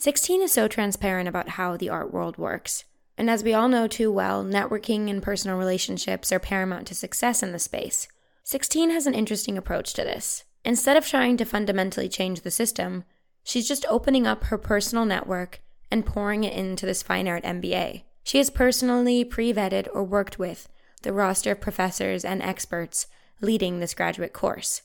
Sixtine 0.00 0.42
is 0.42 0.52
so 0.52 0.68
transparent 0.68 1.28
about 1.28 1.50
how 1.50 1.76
the 1.76 1.88
art 1.88 2.12
world 2.12 2.36
works. 2.36 2.84
And 3.16 3.30
as 3.30 3.42
we 3.42 3.54
all 3.54 3.68
know 3.68 3.86
too 3.86 4.12
well, 4.12 4.44
networking 4.44 5.08
and 5.08 5.22
personal 5.22 5.56
relationships 5.56 6.30
are 6.32 6.38
paramount 6.38 6.86
to 6.88 6.94
success 6.94 7.42
in 7.42 7.52
the 7.52 7.58
space. 7.58 8.06
Sixtine 8.44 8.90
has 8.90 9.06
an 9.06 9.14
interesting 9.14 9.56
approach 9.56 9.94
to 9.94 10.02
this. 10.02 10.44
Instead 10.64 10.96
of 10.96 11.06
trying 11.06 11.36
to 11.38 11.44
fundamentally 11.44 12.08
change 12.08 12.42
the 12.42 12.50
system, 12.50 13.04
She's 13.44 13.68
just 13.68 13.84
opening 13.88 14.26
up 14.26 14.44
her 14.44 14.58
personal 14.58 15.04
network 15.04 15.60
and 15.90 16.06
pouring 16.06 16.44
it 16.44 16.52
into 16.52 16.86
this 16.86 17.02
fine 17.02 17.28
art 17.28 17.44
MBA. 17.44 18.04
She 18.24 18.38
has 18.38 18.50
personally 18.50 19.24
pre 19.24 19.52
vetted 19.52 19.88
or 19.92 20.02
worked 20.02 20.38
with 20.38 20.68
the 21.02 21.12
roster 21.12 21.52
of 21.52 21.60
professors 21.60 22.24
and 22.24 22.42
experts 22.42 23.06
leading 23.40 23.78
this 23.78 23.94
graduate 23.94 24.32
course. 24.32 24.82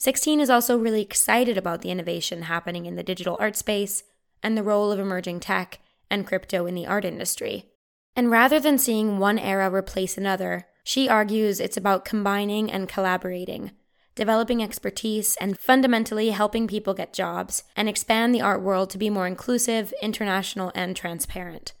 Sixtine 0.00 0.40
is 0.40 0.50
also 0.50 0.78
really 0.78 1.02
excited 1.02 1.56
about 1.56 1.80
the 1.80 1.90
innovation 1.90 2.42
happening 2.42 2.86
in 2.86 2.96
the 2.96 3.02
digital 3.02 3.36
art 3.40 3.56
space 3.56 4.04
and 4.42 4.56
the 4.56 4.62
role 4.62 4.92
of 4.92 4.98
emerging 4.98 5.40
tech 5.40 5.80
and 6.10 6.26
crypto 6.26 6.66
in 6.66 6.74
the 6.74 6.86
art 6.86 7.04
industry. 7.04 7.66
And 8.14 8.30
rather 8.30 8.60
than 8.60 8.78
seeing 8.78 9.18
one 9.18 9.38
era 9.38 9.70
replace 9.70 10.16
another, 10.16 10.66
she 10.84 11.08
argues 11.08 11.58
it's 11.58 11.76
about 11.76 12.04
combining 12.04 12.70
and 12.70 12.88
collaborating, 12.88 13.72
developing 14.16 14.62
expertise, 14.62 15.36
and 15.40 15.56
fundamentally 15.56 16.30
helping 16.30 16.66
people 16.66 16.94
get 16.94 17.12
jobs 17.12 17.62
and 17.76 17.88
expand 17.88 18.34
the 18.34 18.40
art 18.40 18.60
world 18.60 18.90
to 18.90 18.98
be 18.98 19.08
more 19.08 19.28
inclusive, 19.28 19.94
international, 20.02 20.72
and 20.74 20.96
transparent. 20.96 21.72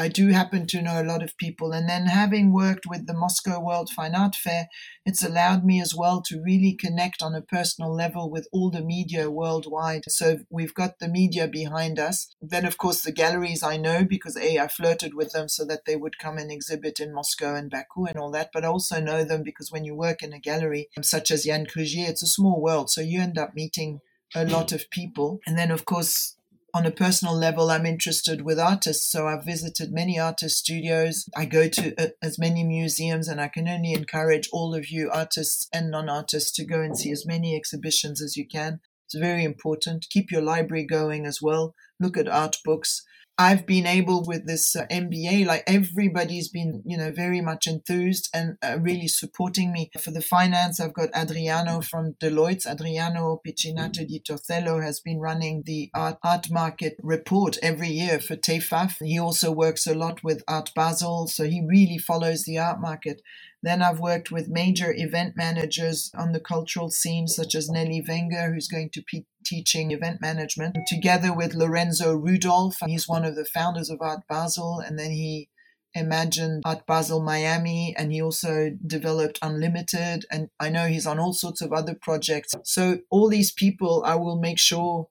I 0.00 0.06
do 0.06 0.28
happen 0.28 0.66
to 0.68 0.80
know 0.80 1.02
a 1.02 1.04
lot 1.04 1.24
of 1.24 1.36
people. 1.36 1.72
And 1.72 1.88
then 1.88 2.06
having 2.06 2.52
worked 2.52 2.86
with 2.86 3.06
the 3.06 3.14
Moscow 3.14 3.58
World 3.58 3.90
Fine 3.90 4.14
Art 4.14 4.36
Fair, 4.36 4.68
it's 5.04 5.24
allowed 5.24 5.64
me 5.64 5.80
as 5.80 5.92
well 5.92 6.22
to 6.26 6.40
really 6.40 6.72
connect 6.72 7.20
on 7.20 7.34
a 7.34 7.42
personal 7.42 7.92
level 7.92 8.30
with 8.30 8.46
all 8.52 8.70
the 8.70 8.80
media 8.80 9.28
worldwide. 9.28 10.04
So 10.08 10.38
we've 10.50 10.74
got 10.74 11.00
the 11.00 11.08
media 11.08 11.48
behind 11.48 11.98
us. 11.98 12.28
Then, 12.40 12.64
of 12.64 12.78
course, 12.78 13.02
the 13.02 13.10
galleries 13.10 13.64
I 13.64 13.76
know 13.76 14.04
because 14.04 14.36
A, 14.36 14.58
I 14.58 14.68
flirted 14.68 15.14
with 15.14 15.32
them 15.32 15.48
so 15.48 15.64
that 15.64 15.84
they 15.84 15.96
would 15.96 16.18
come 16.18 16.38
and 16.38 16.52
exhibit 16.52 17.00
in 17.00 17.12
Moscow 17.12 17.56
and 17.56 17.68
Baku 17.68 18.04
and 18.06 18.18
all 18.18 18.30
that. 18.30 18.50
But 18.52 18.64
I 18.64 18.68
also 18.68 19.00
know 19.00 19.24
them 19.24 19.42
because 19.42 19.72
when 19.72 19.84
you 19.84 19.96
work 19.96 20.22
in 20.22 20.32
a 20.32 20.38
gallery 20.38 20.88
um, 20.96 21.02
such 21.02 21.32
as 21.32 21.44
Jan 21.44 21.66
Krugier, 21.66 22.08
it's 22.08 22.22
a 22.22 22.28
small 22.28 22.62
world. 22.62 22.88
So 22.88 23.00
you 23.00 23.20
end 23.20 23.36
up 23.36 23.54
meeting 23.54 24.00
a 24.34 24.44
lot 24.44 24.70
of 24.70 24.90
people. 24.90 25.40
And 25.44 25.58
then, 25.58 25.72
of 25.72 25.84
course, 25.84 26.36
on 26.74 26.86
a 26.86 26.90
personal 26.90 27.34
level, 27.34 27.70
I'm 27.70 27.86
interested 27.86 28.42
with 28.42 28.58
artists. 28.58 29.10
So 29.10 29.26
I've 29.26 29.44
visited 29.44 29.92
many 29.92 30.18
artist 30.18 30.58
studios. 30.58 31.28
I 31.36 31.44
go 31.44 31.68
to 31.68 31.94
uh, 32.00 32.08
as 32.22 32.38
many 32.38 32.64
museums, 32.64 33.28
and 33.28 33.40
I 33.40 33.48
can 33.48 33.68
only 33.68 33.92
encourage 33.92 34.48
all 34.52 34.74
of 34.74 34.90
you, 34.90 35.10
artists 35.10 35.68
and 35.72 35.90
non 35.90 36.08
artists, 36.08 36.52
to 36.52 36.64
go 36.64 36.80
and 36.80 36.96
see 36.96 37.10
as 37.10 37.26
many 37.26 37.56
exhibitions 37.56 38.22
as 38.22 38.36
you 38.36 38.46
can. 38.46 38.80
It's 39.06 39.18
very 39.18 39.44
important. 39.44 40.06
Keep 40.10 40.30
your 40.30 40.42
library 40.42 40.84
going 40.84 41.24
as 41.24 41.40
well. 41.40 41.74
Look 41.98 42.18
at 42.18 42.28
art 42.28 42.56
books. 42.64 43.02
I've 43.40 43.66
been 43.66 43.86
able 43.86 44.24
with 44.26 44.48
this 44.48 44.74
uh, 44.74 44.84
MBA, 44.90 45.46
like 45.46 45.62
everybody's 45.68 46.48
been, 46.48 46.82
you 46.84 46.96
know, 46.96 47.12
very 47.12 47.40
much 47.40 47.68
enthused 47.68 48.28
and 48.34 48.56
uh, 48.64 48.78
really 48.80 49.06
supporting 49.06 49.72
me. 49.72 49.92
For 50.00 50.10
the 50.10 50.20
finance, 50.20 50.80
I've 50.80 50.92
got 50.92 51.14
Adriano 51.16 51.80
from 51.80 52.14
Deloitte. 52.14 52.66
Adriano 52.66 53.40
Picinati 53.46 54.08
di 54.08 54.20
Torcello 54.28 54.82
has 54.82 54.98
been 54.98 55.20
running 55.20 55.62
the 55.66 55.88
art, 55.94 56.18
art 56.24 56.50
market 56.50 56.96
report 57.00 57.58
every 57.62 57.90
year 57.90 58.18
for 58.18 58.34
TEFAF. 58.34 58.96
He 59.00 59.20
also 59.20 59.52
works 59.52 59.86
a 59.86 59.94
lot 59.94 60.24
with 60.24 60.42
Art 60.48 60.72
Basel, 60.74 61.28
so 61.28 61.44
he 61.44 61.64
really 61.64 61.98
follows 61.98 62.42
the 62.42 62.58
art 62.58 62.80
market. 62.80 63.22
Then 63.62 63.82
I've 63.82 64.00
worked 64.00 64.30
with 64.30 64.48
major 64.48 64.94
event 64.96 65.36
managers 65.36 66.10
on 66.16 66.32
the 66.32 66.40
cultural 66.40 66.90
scene, 66.90 67.26
such 67.26 67.54
as 67.54 67.68
Nelly 67.68 68.04
Wenger, 68.06 68.52
who's 68.52 68.68
going 68.68 68.90
to 68.90 69.02
be 69.10 69.26
teaching 69.44 69.90
event 69.90 70.20
management, 70.20 70.76
together 70.86 71.34
with 71.34 71.54
Lorenzo 71.54 72.14
Rudolf. 72.14 72.76
He's 72.86 73.08
one 73.08 73.24
of 73.24 73.34
the 73.34 73.44
founders 73.44 73.90
of 73.90 74.00
Art 74.00 74.20
Basel, 74.28 74.80
and 74.80 74.98
then 74.98 75.10
he 75.10 75.48
imagined 75.94 76.62
Art 76.64 76.86
Basel 76.86 77.20
Miami, 77.20 77.94
and 77.98 78.12
he 78.12 78.22
also 78.22 78.70
developed 78.86 79.38
Unlimited. 79.42 80.24
And 80.30 80.50
I 80.60 80.68
know 80.68 80.86
he's 80.86 81.06
on 81.06 81.18
all 81.18 81.32
sorts 81.32 81.60
of 81.60 81.72
other 81.72 81.94
projects. 81.94 82.54
So, 82.64 83.00
all 83.10 83.28
these 83.28 83.50
people, 83.50 84.02
I 84.06 84.14
will 84.14 84.38
make 84.38 84.58
sure 84.58 85.08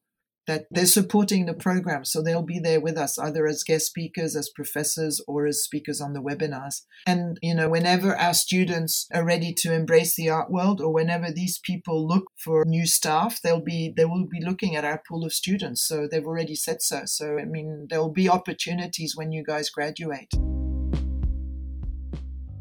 that 0.47 0.65
they're 0.71 0.85
supporting 0.85 1.45
the 1.45 1.53
program. 1.53 2.05
So 2.05 2.21
they'll 2.21 2.41
be 2.41 2.59
there 2.59 2.79
with 2.79 2.97
us, 2.97 3.19
either 3.19 3.45
as 3.45 3.63
guest 3.63 3.87
speakers, 3.87 4.35
as 4.35 4.49
professors, 4.49 5.21
or 5.27 5.45
as 5.45 5.63
speakers 5.63 6.01
on 6.01 6.13
the 6.13 6.21
webinars. 6.21 6.81
And, 7.05 7.37
you 7.41 7.53
know, 7.53 7.69
whenever 7.69 8.15
our 8.15 8.33
students 8.33 9.07
are 9.13 9.25
ready 9.25 9.53
to 9.59 9.73
embrace 9.73 10.15
the 10.15 10.29
art 10.29 10.49
world 10.49 10.81
or 10.81 10.93
whenever 10.93 11.31
these 11.31 11.59
people 11.59 12.07
look 12.07 12.31
for 12.37 12.63
new 12.65 12.85
staff, 12.85 13.41
they'll 13.41 13.61
be, 13.61 13.93
they 13.95 14.05
will 14.05 14.25
be 14.25 14.43
looking 14.43 14.75
at 14.75 14.85
our 14.85 15.01
pool 15.07 15.25
of 15.25 15.33
students. 15.33 15.81
So 15.81 16.07
they've 16.07 16.25
already 16.25 16.55
said 16.55 16.81
so. 16.81 17.01
So, 17.05 17.37
I 17.37 17.45
mean, 17.45 17.87
there'll 17.89 18.09
be 18.09 18.29
opportunities 18.29 19.15
when 19.15 19.31
you 19.31 19.43
guys 19.43 19.69
graduate. 19.69 20.33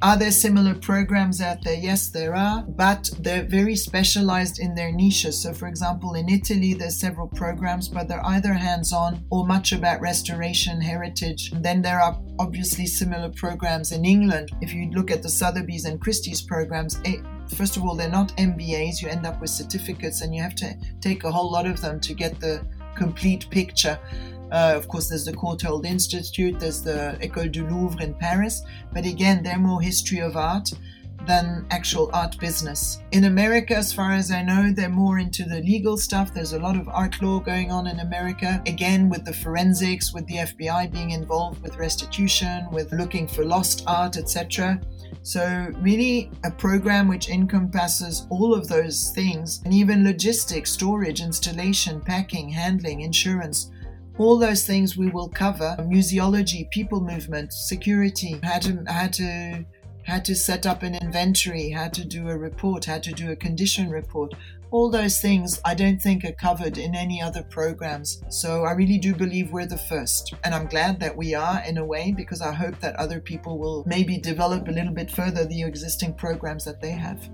Are 0.06 0.16
there 0.16 0.30
similar 0.30 0.72
programs 0.72 1.40
out 1.40 1.64
there? 1.64 1.74
Yes, 1.74 2.10
there 2.10 2.36
are, 2.36 2.62
but 2.62 3.10
they're 3.18 3.42
very 3.42 3.74
specialized 3.74 4.60
in 4.60 4.72
their 4.72 4.92
niches. 4.92 5.42
So, 5.42 5.52
for 5.52 5.66
example, 5.66 6.14
in 6.14 6.28
Italy, 6.28 6.74
there's 6.74 6.96
several 6.96 7.26
programs, 7.26 7.88
but 7.88 8.06
they're 8.06 8.24
either 8.24 8.52
hands 8.52 8.92
on 8.92 9.24
or 9.32 9.44
much 9.44 9.72
about 9.72 10.00
restoration, 10.00 10.80
heritage. 10.80 11.50
And 11.50 11.64
then 11.64 11.82
there 11.82 12.00
are 12.00 12.16
obviously 12.38 12.86
similar 12.86 13.30
programs 13.30 13.90
in 13.90 14.04
England. 14.04 14.52
If 14.60 14.72
you 14.72 14.92
look 14.92 15.10
at 15.10 15.24
the 15.24 15.28
Sotheby's 15.28 15.86
and 15.86 16.00
Christie's 16.00 16.40
programs, 16.40 17.00
eh, 17.04 17.16
first 17.56 17.76
of 17.76 17.82
all, 17.82 17.96
they're 17.96 18.08
not 18.08 18.36
MBAs. 18.36 19.02
You 19.02 19.08
end 19.08 19.26
up 19.26 19.40
with 19.40 19.50
certificates, 19.50 20.20
and 20.20 20.32
you 20.32 20.40
have 20.40 20.54
to 20.54 20.72
take 21.00 21.24
a 21.24 21.32
whole 21.32 21.50
lot 21.50 21.66
of 21.66 21.80
them 21.80 21.98
to 21.98 22.14
get 22.14 22.38
the 22.38 22.64
complete 22.96 23.48
picture. 23.50 23.98
Uh, 24.50 24.74
of 24.76 24.86
course, 24.88 25.08
there's 25.08 25.24
the 25.24 25.32
Courtauld 25.32 25.84
Institute, 25.84 26.58
there's 26.60 26.82
the 26.82 27.18
École 27.20 27.50
du 27.50 27.66
Louvre 27.66 28.00
in 28.00 28.14
Paris, 28.14 28.62
but 28.92 29.04
again, 29.04 29.42
they're 29.42 29.58
more 29.58 29.80
history 29.80 30.20
of 30.20 30.36
art 30.36 30.70
than 31.26 31.66
actual 31.70 32.10
art 32.12 32.38
business. 32.38 33.02
In 33.12 33.24
America, 33.24 33.76
as 33.76 33.92
far 33.92 34.12
as 34.12 34.30
I 34.30 34.42
know, 34.42 34.72
they're 34.72 34.88
more 34.88 35.18
into 35.18 35.44
the 35.44 35.60
legal 35.60 35.96
stuff. 35.96 36.32
There's 36.32 36.52
a 36.52 36.58
lot 36.58 36.76
of 36.76 36.88
art 36.88 37.20
law 37.22 37.40
going 37.40 37.70
on 37.70 37.86
in 37.86 38.00
America, 38.00 38.62
again, 38.66 39.08
with 39.08 39.24
the 39.24 39.32
forensics, 39.32 40.12
with 40.12 40.26
the 40.26 40.36
FBI 40.36 40.92
being 40.92 41.10
involved 41.10 41.62
with 41.62 41.76
restitution, 41.76 42.66
with 42.70 42.92
looking 42.92 43.26
for 43.26 43.44
lost 43.44 43.84
art, 43.86 44.16
etc. 44.16 44.80
So, 45.22 45.72
really, 45.80 46.30
a 46.44 46.50
program 46.50 47.08
which 47.08 47.28
encompasses 47.28 48.26
all 48.30 48.54
of 48.54 48.68
those 48.68 49.10
things 49.10 49.62
and 49.64 49.74
even 49.74 50.04
logistics, 50.04 50.70
storage, 50.70 51.20
installation, 51.20 52.00
packing, 52.00 52.48
handling, 52.48 53.00
insurance 53.00 53.70
all 54.18 54.38
those 54.38 54.66
things 54.66 54.96
we 54.96 55.08
will 55.08 55.28
cover 55.28 55.76
museology 55.80 56.70
people 56.70 57.00
movement 57.00 57.52
security 57.52 58.40
how 58.42 58.58
to 58.58 58.82
how 58.86 59.06
to 59.06 59.64
how 60.06 60.18
to 60.18 60.34
set 60.34 60.66
up 60.66 60.82
an 60.82 60.94
inventory 60.94 61.70
how 61.70 61.88
to 61.88 62.04
do 62.04 62.28
a 62.28 62.36
report 62.36 62.84
how 62.84 62.98
to 62.98 63.12
do 63.12 63.30
a 63.30 63.36
condition 63.36 63.90
report 63.90 64.32
all 64.70 64.90
those 64.90 65.20
things 65.20 65.60
I 65.64 65.74
don't 65.74 66.00
think 66.00 66.24
are 66.24 66.32
covered 66.32 66.76
in 66.76 66.94
any 66.94 67.22
other 67.22 67.42
programs. 67.42 68.22
So 68.28 68.64
I 68.64 68.72
really 68.72 68.98
do 68.98 69.14
believe 69.14 69.52
we're 69.52 69.66
the 69.66 69.78
first. 69.78 70.34
And 70.44 70.54
I'm 70.54 70.66
glad 70.66 70.98
that 71.00 71.16
we 71.16 71.34
are 71.34 71.62
in 71.66 71.78
a 71.78 71.84
way 71.84 72.12
because 72.16 72.42
I 72.42 72.52
hope 72.52 72.78
that 72.80 72.96
other 72.96 73.20
people 73.20 73.58
will 73.58 73.84
maybe 73.86 74.18
develop 74.18 74.68
a 74.68 74.72
little 74.72 74.92
bit 74.92 75.10
further 75.10 75.44
the 75.44 75.62
existing 75.62 76.14
programs 76.14 76.64
that 76.64 76.80
they 76.80 76.90
have. 76.90 77.28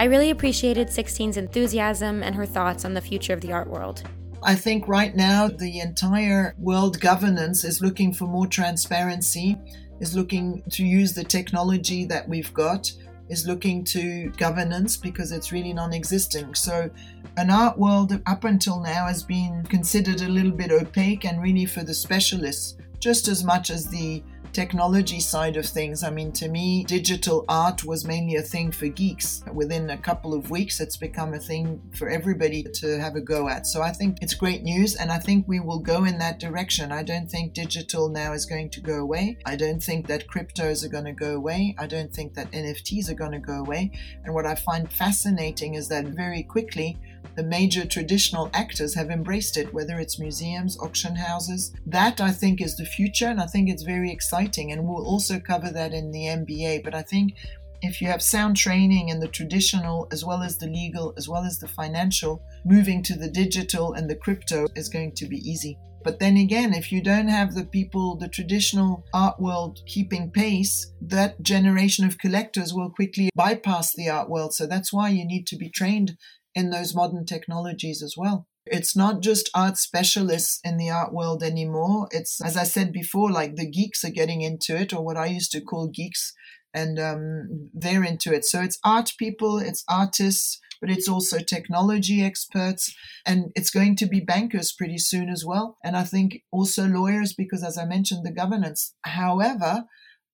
I 0.00 0.04
really 0.04 0.30
appreciated 0.30 0.88
Sixtine's 0.88 1.36
enthusiasm 1.36 2.22
and 2.22 2.34
her 2.36 2.46
thoughts 2.46 2.84
on 2.84 2.94
the 2.94 3.00
future 3.00 3.32
of 3.32 3.40
the 3.40 3.52
art 3.52 3.68
world. 3.68 4.04
I 4.44 4.54
think 4.54 4.86
right 4.86 5.14
now 5.16 5.48
the 5.48 5.80
entire 5.80 6.54
world 6.58 7.00
governance 7.00 7.64
is 7.64 7.82
looking 7.82 8.12
for 8.12 8.26
more 8.28 8.46
transparency, 8.46 9.58
is 10.00 10.14
looking 10.14 10.62
to 10.70 10.84
use 10.84 11.14
the 11.14 11.24
technology 11.24 12.04
that 12.06 12.28
we've 12.28 12.52
got, 12.54 12.92
is 13.28 13.46
looking 13.46 13.84
to 13.84 14.30
governance 14.30 14.96
because 14.96 15.32
it's 15.32 15.52
really 15.52 15.72
non 15.72 15.92
existent. 15.92 16.56
So, 16.56 16.90
an 17.36 17.50
art 17.50 17.78
world 17.78 18.20
up 18.26 18.44
until 18.44 18.80
now 18.80 19.06
has 19.06 19.22
been 19.22 19.64
considered 19.64 20.20
a 20.22 20.28
little 20.28 20.52
bit 20.52 20.72
opaque 20.72 21.24
and 21.24 21.42
really 21.42 21.66
for 21.66 21.82
the 21.82 21.94
specialists, 21.94 22.76
just 22.98 23.28
as 23.28 23.44
much 23.44 23.70
as 23.70 23.86
the 23.86 24.22
technology 24.58 25.20
side 25.20 25.56
of 25.56 25.64
things, 25.64 26.02
I 26.02 26.10
mean, 26.10 26.32
to 26.32 26.48
me, 26.48 26.82
digital 26.82 27.44
art 27.48 27.84
was 27.84 28.04
mainly 28.04 28.34
a 28.34 28.42
thing 28.42 28.72
for 28.72 28.88
geeks. 28.88 29.44
Within 29.52 29.88
a 29.90 29.96
couple 29.96 30.34
of 30.34 30.50
weeks, 30.50 30.80
it's 30.80 30.96
become 30.96 31.32
a 31.32 31.38
thing 31.38 31.80
for 31.96 32.08
everybody 32.08 32.64
to 32.64 32.98
have 32.98 33.14
a 33.14 33.20
go 33.20 33.48
at. 33.48 33.68
So 33.68 33.82
I 33.82 33.92
think 33.92 34.18
it's 34.20 34.34
great 34.34 34.64
news, 34.64 34.96
and 34.96 35.12
I 35.12 35.18
think 35.18 35.46
we 35.46 35.60
will 35.60 35.78
go 35.78 36.02
in 36.02 36.18
that 36.18 36.40
direction. 36.40 36.90
I 36.90 37.04
don't 37.04 37.30
think 37.30 37.54
digital 37.54 38.08
now 38.08 38.32
is 38.32 38.46
going 38.46 38.70
to 38.70 38.80
go 38.80 38.96
away. 38.96 39.38
I 39.46 39.54
don't 39.54 39.80
think 39.80 40.08
that 40.08 40.26
cryptos 40.26 40.84
are 40.84 40.88
going 40.88 41.04
to 41.04 41.12
go 41.12 41.36
away. 41.36 41.76
I 41.78 41.86
don't 41.86 42.12
think 42.12 42.34
that 42.34 42.50
NFTs 42.50 43.08
are 43.08 43.20
going 43.22 43.38
to 43.38 43.38
go 43.38 43.60
away. 43.60 43.92
And 44.24 44.34
what 44.34 44.44
I 44.44 44.56
find 44.56 44.92
fascinating 44.92 45.74
is 45.74 45.86
that 45.86 46.06
very 46.06 46.42
quickly, 46.42 46.98
the 47.36 47.44
major 47.44 47.86
traditional 47.86 48.50
actors 48.52 48.94
have 48.94 49.10
embraced 49.10 49.56
it, 49.56 49.72
whether 49.72 49.98
it's 49.98 50.18
museums, 50.18 50.78
auction 50.80 51.14
houses. 51.14 51.72
That 51.86 52.20
I 52.20 52.32
think 52.32 52.60
is 52.60 52.76
the 52.76 52.84
future, 52.84 53.26
and 53.26 53.40
I 53.40 53.46
think 53.46 53.68
it's 53.68 53.84
very 53.84 54.10
exciting. 54.10 54.72
And 54.72 54.84
we'll 54.84 55.06
also 55.06 55.38
cover 55.38 55.70
that 55.70 55.94
in 55.94 56.10
the 56.10 56.24
MBA. 56.26 56.82
But 56.82 56.94
I 56.94 57.02
think 57.02 57.34
if 57.82 58.00
you 58.00 58.08
have 58.08 58.22
sound 58.22 58.56
training 58.56 59.08
in 59.08 59.20
the 59.20 59.28
traditional 59.28 60.08
as 60.10 60.24
well 60.24 60.42
as 60.42 60.58
the 60.58 60.66
legal 60.66 61.14
as 61.16 61.28
well 61.28 61.44
as 61.44 61.58
the 61.58 61.68
financial, 61.68 62.42
moving 62.64 63.02
to 63.04 63.16
the 63.16 63.30
digital 63.30 63.92
and 63.92 64.10
the 64.10 64.16
crypto 64.16 64.66
is 64.74 64.88
going 64.88 65.12
to 65.12 65.26
be 65.26 65.38
easy. 65.48 65.78
But 66.04 66.20
then 66.20 66.36
again, 66.36 66.72
if 66.74 66.90
you 66.92 67.02
don't 67.02 67.28
have 67.28 67.54
the 67.54 67.64
people, 67.64 68.16
the 68.16 68.28
traditional 68.28 69.04
art 69.12 69.38
world 69.40 69.80
keeping 69.86 70.30
pace, 70.30 70.92
that 71.02 71.42
generation 71.42 72.06
of 72.06 72.18
collectors 72.18 72.72
will 72.72 72.90
quickly 72.90 73.30
bypass 73.34 73.94
the 73.94 74.08
art 74.08 74.30
world. 74.30 74.54
So 74.54 74.66
that's 74.66 74.92
why 74.92 75.10
you 75.10 75.26
need 75.26 75.46
to 75.48 75.56
be 75.56 75.68
trained 75.68 76.16
in 76.58 76.70
those 76.70 76.94
modern 77.00 77.24
technologies 77.24 78.02
as 78.02 78.14
well. 78.16 78.46
It's 78.66 78.96
not 78.96 79.22
just 79.22 79.48
art 79.54 79.78
specialists 79.78 80.60
in 80.64 80.76
the 80.76 80.90
art 80.90 81.12
world 81.12 81.42
anymore. 81.42 82.08
It's, 82.10 82.40
as 82.44 82.56
I 82.56 82.64
said 82.64 82.92
before, 82.92 83.30
like 83.30 83.54
the 83.54 83.70
geeks 83.70 84.04
are 84.04 84.18
getting 84.20 84.42
into 84.42 84.76
it, 84.76 84.92
or 84.92 85.04
what 85.04 85.16
I 85.16 85.26
used 85.26 85.52
to 85.52 85.60
call 85.60 85.86
geeks, 85.88 86.34
and 86.74 86.98
um, 86.98 87.70
they're 87.72 88.04
into 88.04 88.34
it. 88.34 88.44
So 88.44 88.60
it's 88.60 88.78
art 88.84 89.12
people, 89.18 89.58
it's 89.58 89.84
artists, 89.88 90.60
but 90.80 90.90
it's 90.90 91.08
also 91.08 91.38
technology 91.38 92.22
experts, 92.22 92.94
and 93.24 93.52
it's 93.54 93.70
going 93.70 93.96
to 93.96 94.06
be 94.06 94.20
bankers 94.20 94.74
pretty 94.76 94.98
soon 94.98 95.28
as 95.28 95.44
well. 95.44 95.78
And 95.82 95.96
I 95.96 96.04
think 96.04 96.42
also 96.50 96.86
lawyers, 96.86 97.32
because 97.32 97.64
as 97.64 97.78
I 97.78 97.84
mentioned, 97.84 98.26
the 98.26 98.40
governance. 98.42 98.94
However, 99.02 99.84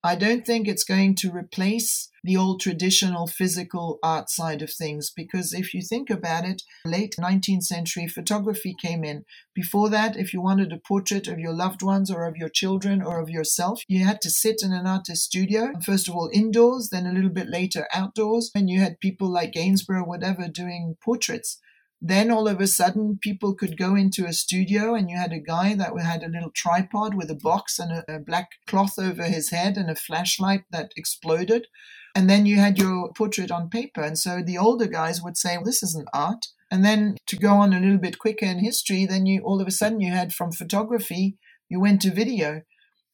I 0.07 0.17
don't 0.17 0.45
think 0.45 0.69
it's 0.69 0.85
going 0.85 1.15
to 1.17 1.33
replace 1.33 2.11
the 2.23 2.37
old 2.37 2.61
traditional 2.61 3.27
physical 3.27 3.99
art 4.03 4.29
side 4.29 4.61
of 4.61 4.71
things 4.71 5.11
because 5.11 5.55
if 5.55 5.73
you 5.73 5.81
think 5.81 6.11
about 6.11 6.45
it, 6.45 6.61
late 6.85 7.17
19th 7.19 7.63
century 7.63 8.07
photography 8.07 8.77
came 8.79 9.03
in. 9.03 9.25
Before 9.55 9.89
that, 9.89 10.15
if 10.15 10.35
you 10.35 10.43
wanted 10.43 10.75
a 10.75 10.79
portrait 10.79 11.27
of 11.27 11.39
your 11.39 11.55
loved 11.55 11.83
ones 11.83 12.11
or 12.11 12.27
of 12.27 12.37
your 12.37 12.51
children 12.51 13.01
or 13.01 13.19
of 13.19 13.31
yourself, 13.31 13.81
you 13.89 14.05
had 14.05 14.21
to 14.21 14.29
sit 14.29 14.57
in 14.63 14.75
an 14.75 14.87
artist 14.87 15.23
studio, 15.23 15.73
first 15.83 16.07
of 16.07 16.15
all 16.15 16.29
indoors, 16.35 16.91
then 16.91 17.07
a 17.07 17.13
little 17.13 17.31
bit 17.31 17.49
later 17.49 17.89
outdoors, 17.95 18.51
and 18.55 18.69
you 18.69 18.81
had 18.81 19.01
people 19.01 19.29
like 19.29 19.53
Gainsborough, 19.53 20.05
whatever, 20.05 20.49
doing 20.49 20.99
portraits. 21.03 21.59
Then 22.01 22.31
all 22.31 22.49
of 22.49 22.61
a 22.61 22.67
sudden, 22.67 23.19
people 23.21 23.55
could 23.55 23.79
go 23.79 23.95
into 23.95 24.27
a 24.27 24.33
studio, 24.33 24.95
and 24.95 25.09
you 25.09 25.17
had 25.17 25.33
a 25.33 25.39
guy 25.39 25.75
that 25.75 25.99
had 25.99 26.23
a 26.23 26.29
little 26.29 26.51
tripod 26.51 27.15
with 27.15 27.31
a 27.31 27.35
box 27.35 27.79
and 27.79 27.93
a, 27.93 28.17
a 28.17 28.19
black 28.19 28.51
cloth 28.67 28.99
over 28.99 29.25
his 29.25 29.51
head 29.51 29.77
and 29.77 29.91
a 29.91 29.97
flashlight 29.97 30.65
that 30.71 30.93
exploded. 30.97 31.67
And 32.15 32.29
then 32.29 32.47
you 32.47 32.57
had 32.57 32.79
your 32.79 33.13
portrait 33.13 33.51
on 33.51 33.71
paper. 33.71 34.03
And 34.03 34.19
so 34.19 34.43
the 34.43 34.59
older 34.59 34.87
guys 34.87 35.23
would 35.23 35.37
say, 35.37 35.59
This 35.65 35.83
isn't 35.83 36.09
art. 36.13 36.47
And 36.71 36.85
then 36.85 37.17
to 37.27 37.37
go 37.37 37.55
on 37.55 37.73
a 37.73 37.81
little 37.81 37.99
bit 37.99 38.19
quicker 38.19 38.47
in 38.47 38.59
history, 38.59 39.07
then 39.07 39.27
you 39.27 39.41
all 39.43 39.61
of 39.61 39.69
a 39.69 39.71
sudden 39.71 40.01
you 40.01 40.13
had 40.13 40.35
from 40.35 40.53
photography, 40.53 41.39
you 41.69 41.81
went 41.81 42.03
to 42.03 42.11
video. 42.11 42.63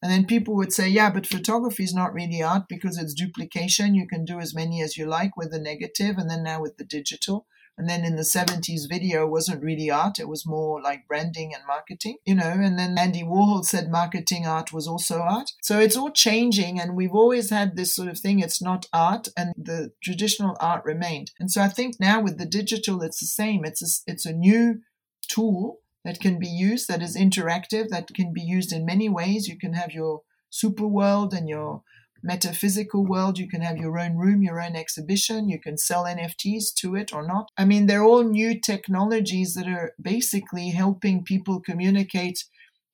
And 0.02 0.10
then 0.10 0.24
people 0.24 0.56
would 0.56 0.72
say, 0.72 0.88
yeah, 0.88 1.10
but 1.10 1.26
photography 1.26 1.84
is 1.84 1.92
not 1.92 2.14
really 2.14 2.42
art 2.42 2.64
because 2.68 2.96
it's 2.96 3.12
duplication. 3.12 3.94
You 3.94 4.06
can 4.06 4.24
do 4.24 4.40
as 4.40 4.54
many 4.54 4.80
as 4.80 4.96
you 4.96 5.06
like 5.06 5.36
with 5.36 5.50
the 5.50 5.58
negative, 5.58 6.16
and 6.16 6.30
then 6.30 6.42
now 6.42 6.62
with 6.62 6.78
the 6.78 6.84
digital. 6.84 7.46
And 7.80 7.88
then 7.88 8.04
in 8.04 8.16
the 8.16 8.22
70s, 8.24 8.86
video 8.90 9.26
wasn't 9.26 9.64
really 9.64 9.90
art, 9.90 10.18
it 10.18 10.28
was 10.28 10.46
more 10.46 10.82
like 10.82 11.08
branding 11.08 11.54
and 11.54 11.62
marketing, 11.66 12.18
you 12.26 12.34
know. 12.34 12.50
And 12.50 12.78
then 12.78 12.98
Andy 12.98 13.22
Warhol 13.22 13.64
said 13.64 13.90
marketing 13.90 14.46
art 14.46 14.70
was 14.70 14.86
also 14.86 15.20
art. 15.20 15.50
So 15.62 15.80
it's 15.80 15.96
all 15.96 16.10
changing, 16.10 16.78
and 16.78 16.94
we've 16.94 17.14
always 17.14 17.48
had 17.48 17.76
this 17.76 17.94
sort 17.94 18.08
of 18.08 18.18
thing 18.18 18.38
it's 18.38 18.60
not 18.60 18.84
art, 18.92 19.28
and 19.34 19.54
the 19.56 19.92
traditional 20.04 20.58
art 20.60 20.84
remained. 20.84 21.30
And 21.40 21.50
so 21.50 21.62
I 21.62 21.68
think 21.68 21.94
now 21.98 22.20
with 22.20 22.36
the 22.36 22.44
digital, 22.44 23.00
it's 23.00 23.20
the 23.20 23.26
same. 23.26 23.64
It's 23.64 23.82
a, 23.82 24.12
it's 24.12 24.26
a 24.26 24.34
new 24.34 24.80
tool 25.26 25.78
that 26.04 26.20
can 26.20 26.38
be 26.38 26.48
used, 26.48 26.86
that 26.88 27.00
is 27.00 27.16
interactive, 27.16 27.88
that 27.88 28.08
can 28.14 28.34
be 28.34 28.42
used 28.42 28.74
in 28.74 28.84
many 28.84 29.08
ways. 29.08 29.48
You 29.48 29.58
can 29.58 29.72
have 29.72 29.92
your 29.92 30.20
super 30.50 30.86
world 30.86 31.32
and 31.32 31.48
your 31.48 31.82
metaphysical 32.22 33.04
world. 33.04 33.38
You 33.38 33.48
can 33.48 33.60
have 33.60 33.78
your 33.78 33.98
own 33.98 34.16
room, 34.16 34.42
your 34.42 34.60
own 34.60 34.76
exhibition. 34.76 35.48
You 35.48 35.60
can 35.60 35.78
sell 35.78 36.04
NFTs 36.04 36.74
to 36.76 36.94
it 36.94 37.12
or 37.12 37.26
not. 37.26 37.50
I 37.56 37.64
mean, 37.64 37.86
they're 37.86 38.04
all 38.04 38.24
new 38.24 38.58
technologies 38.58 39.54
that 39.54 39.66
are 39.66 39.94
basically 40.00 40.70
helping 40.70 41.24
people 41.24 41.60
communicate 41.60 42.44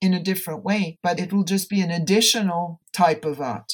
in 0.00 0.12
a 0.12 0.22
different 0.22 0.64
way, 0.64 0.98
but 1.02 1.18
it 1.18 1.32
will 1.32 1.44
just 1.44 1.68
be 1.68 1.80
an 1.80 1.90
additional 1.90 2.80
type 2.92 3.24
of 3.24 3.40
art. 3.40 3.72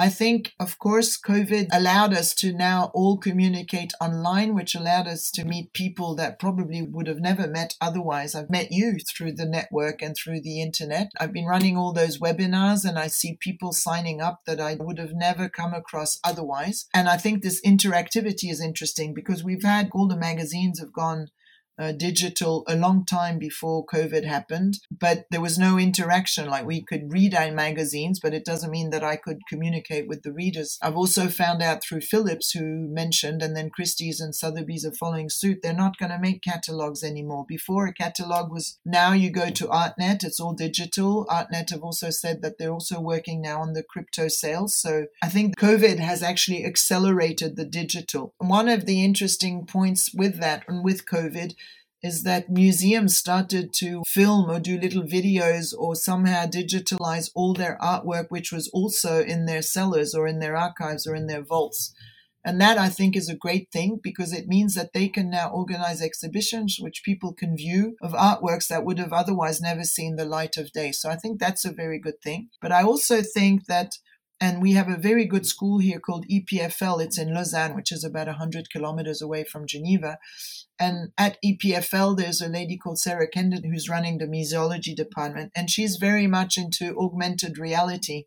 I 0.00 0.10
think, 0.10 0.52
of 0.60 0.78
course, 0.78 1.20
COVID 1.20 1.70
allowed 1.72 2.14
us 2.14 2.32
to 2.36 2.52
now 2.52 2.92
all 2.94 3.18
communicate 3.18 3.92
online, 4.00 4.54
which 4.54 4.76
allowed 4.76 5.08
us 5.08 5.28
to 5.32 5.44
meet 5.44 5.72
people 5.72 6.14
that 6.14 6.38
probably 6.38 6.82
would 6.82 7.08
have 7.08 7.18
never 7.18 7.48
met 7.48 7.74
otherwise. 7.80 8.36
I've 8.36 8.48
met 8.48 8.70
you 8.70 8.98
through 9.00 9.32
the 9.32 9.44
network 9.44 10.00
and 10.00 10.14
through 10.16 10.42
the 10.42 10.62
internet. 10.62 11.10
I've 11.18 11.32
been 11.32 11.46
running 11.46 11.76
all 11.76 11.92
those 11.92 12.20
webinars 12.20 12.88
and 12.88 12.96
I 12.96 13.08
see 13.08 13.38
people 13.40 13.72
signing 13.72 14.20
up 14.20 14.42
that 14.46 14.60
I 14.60 14.76
would 14.76 14.98
have 14.98 15.14
never 15.14 15.48
come 15.48 15.74
across 15.74 16.20
otherwise. 16.22 16.86
And 16.94 17.08
I 17.08 17.16
think 17.16 17.42
this 17.42 17.60
interactivity 17.62 18.52
is 18.52 18.60
interesting 18.60 19.14
because 19.14 19.42
we've 19.42 19.64
had 19.64 19.90
all 19.92 20.06
the 20.06 20.16
magazines 20.16 20.78
have 20.78 20.92
gone 20.92 21.26
uh, 21.78 21.92
digital 21.92 22.64
a 22.66 22.76
long 22.76 23.04
time 23.04 23.38
before 23.38 23.86
COVID 23.86 24.24
happened, 24.24 24.78
but 24.90 25.26
there 25.30 25.40
was 25.40 25.58
no 25.58 25.78
interaction. 25.78 26.48
Like 26.48 26.66
we 26.66 26.82
could 26.82 27.12
read 27.12 27.34
our 27.34 27.52
magazines, 27.52 28.20
but 28.20 28.34
it 28.34 28.44
doesn't 28.44 28.70
mean 28.70 28.90
that 28.90 29.04
I 29.04 29.16
could 29.16 29.38
communicate 29.48 30.08
with 30.08 30.22
the 30.22 30.32
readers. 30.32 30.78
I've 30.82 30.96
also 30.96 31.28
found 31.28 31.62
out 31.62 31.82
through 31.82 32.00
Phillips, 32.00 32.52
who 32.52 32.88
mentioned, 32.88 33.42
and 33.42 33.56
then 33.56 33.70
Christie's 33.70 34.20
and 34.20 34.34
Sotheby's 34.34 34.84
are 34.84 34.92
following 34.92 35.28
suit, 35.28 35.58
they're 35.62 35.72
not 35.72 35.98
going 35.98 36.10
to 36.10 36.18
make 36.18 36.42
catalogs 36.42 37.02
anymore. 37.02 37.44
Before 37.48 37.86
a 37.86 37.92
catalog 37.92 38.50
was 38.50 38.78
now 38.84 39.12
you 39.12 39.30
go 39.30 39.50
to 39.50 39.66
ArtNet, 39.66 40.24
it's 40.24 40.40
all 40.40 40.54
digital. 40.54 41.26
ArtNet 41.26 41.70
have 41.70 41.82
also 41.82 42.10
said 42.10 42.42
that 42.42 42.58
they're 42.58 42.72
also 42.72 43.00
working 43.00 43.40
now 43.40 43.60
on 43.60 43.72
the 43.72 43.82
crypto 43.82 44.28
sales. 44.28 44.76
So 44.76 45.06
I 45.22 45.28
think 45.28 45.58
COVID 45.58 45.98
has 45.98 46.22
actually 46.22 46.64
accelerated 46.64 47.56
the 47.56 47.64
digital. 47.64 48.34
One 48.38 48.68
of 48.68 48.86
the 48.86 49.04
interesting 49.04 49.66
points 49.66 50.10
with 50.14 50.40
that 50.40 50.64
and 50.68 50.84
with 50.84 51.06
COVID 51.06 51.54
is 52.02 52.22
that 52.22 52.48
museums 52.48 53.16
started 53.16 53.72
to 53.74 54.02
film 54.06 54.50
or 54.50 54.60
do 54.60 54.78
little 54.78 55.02
videos 55.02 55.74
or 55.76 55.94
somehow 55.94 56.46
digitalize 56.46 57.30
all 57.34 57.54
their 57.54 57.76
artwork, 57.82 58.26
which 58.28 58.52
was 58.52 58.68
also 58.72 59.22
in 59.22 59.46
their 59.46 59.62
cellars 59.62 60.14
or 60.14 60.26
in 60.26 60.38
their 60.38 60.56
archives 60.56 61.06
or 61.06 61.14
in 61.14 61.26
their 61.26 61.42
vaults. 61.42 61.92
And 62.44 62.60
that 62.60 62.78
I 62.78 62.88
think 62.88 63.16
is 63.16 63.28
a 63.28 63.36
great 63.36 63.68
thing 63.72 63.98
because 64.02 64.32
it 64.32 64.46
means 64.46 64.74
that 64.74 64.92
they 64.94 65.08
can 65.08 65.28
now 65.28 65.50
organize 65.50 66.00
exhibitions 66.00 66.78
which 66.80 67.02
people 67.04 67.34
can 67.34 67.56
view 67.56 67.96
of 68.00 68.12
artworks 68.12 68.68
that 68.68 68.84
would 68.84 68.98
have 68.98 69.12
otherwise 69.12 69.60
never 69.60 69.82
seen 69.82 70.16
the 70.16 70.24
light 70.24 70.56
of 70.56 70.72
day. 70.72 70.92
So 70.92 71.10
I 71.10 71.16
think 71.16 71.38
that's 71.38 71.64
a 71.64 71.72
very 71.72 71.98
good 71.98 72.22
thing. 72.22 72.48
But 72.62 72.72
I 72.72 72.84
also 72.84 73.22
think 73.22 73.66
that 73.66 73.90
and 74.40 74.62
we 74.62 74.72
have 74.72 74.88
a 74.88 74.96
very 74.96 75.24
good 75.26 75.46
school 75.46 75.78
here 75.78 75.98
called 75.98 76.26
EPFL. 76.28 77.02
It's 77.02 77.18
in 77.18 77.34
Lausanne, 77.34 77.74
which 77.74 77.90
is 77.90 78.04
about 78.04 78.28
100 78.28 78.70
kilometers 78.70 79.20
away 79.20 79.44
from 79.44 79.66
Geneva. 79.66 80.18
And 80.78 81.10
at 81.18 81.38
EPFL, 81.44 82.16
there's 82.16 82.40
a 82.40 82.48
lady 82.48 82.76
called 82.76 83.00
Sarah 83.00 83.28
Kendon 83.28 83.64
who's 83.64 83.88
running 83.88 84.18
the 84.18 84.26
museology 84.26 84.94
department, 84.94 85.50
and 85.56 85.68
she's 85.68 85.96
very 85.96 86.26
much 86.26 86.56
into 86.56 86.96
augmented 86.96 87.58
reality. 87.58 88.24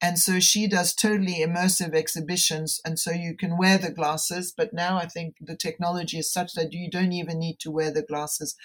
And 0.00 0.18
so 0.18 0.40
she 0.40 0.66
does 0.66 0.94
totally 0.94 1.44
immersive 1.46 1.94
exhibitions. 1.94 2.80
And 2.84 2.98
so 2.98 3.12
you 3.12 3.36
can 3.36 3.56
wear 3.56 3.78
the 3.78 3.92
glasses, 3.92 4.52
but 4.56 4.72
now 4.72 4.96
I 4.98 5.06
think 5.06 5.36
the 5.40 5.56
technology 5.56 6.18
is 6.18 6.32
such 6.32 6.54
that 6.54 6.72
you 6.72 6.90
don't 6.90 7.12
even 7.12 7.38
need 7.38 7.58
to 7.60 7.70
wear 7.70 7.92
the 7.92 8.02
glasses. 8.02 8.56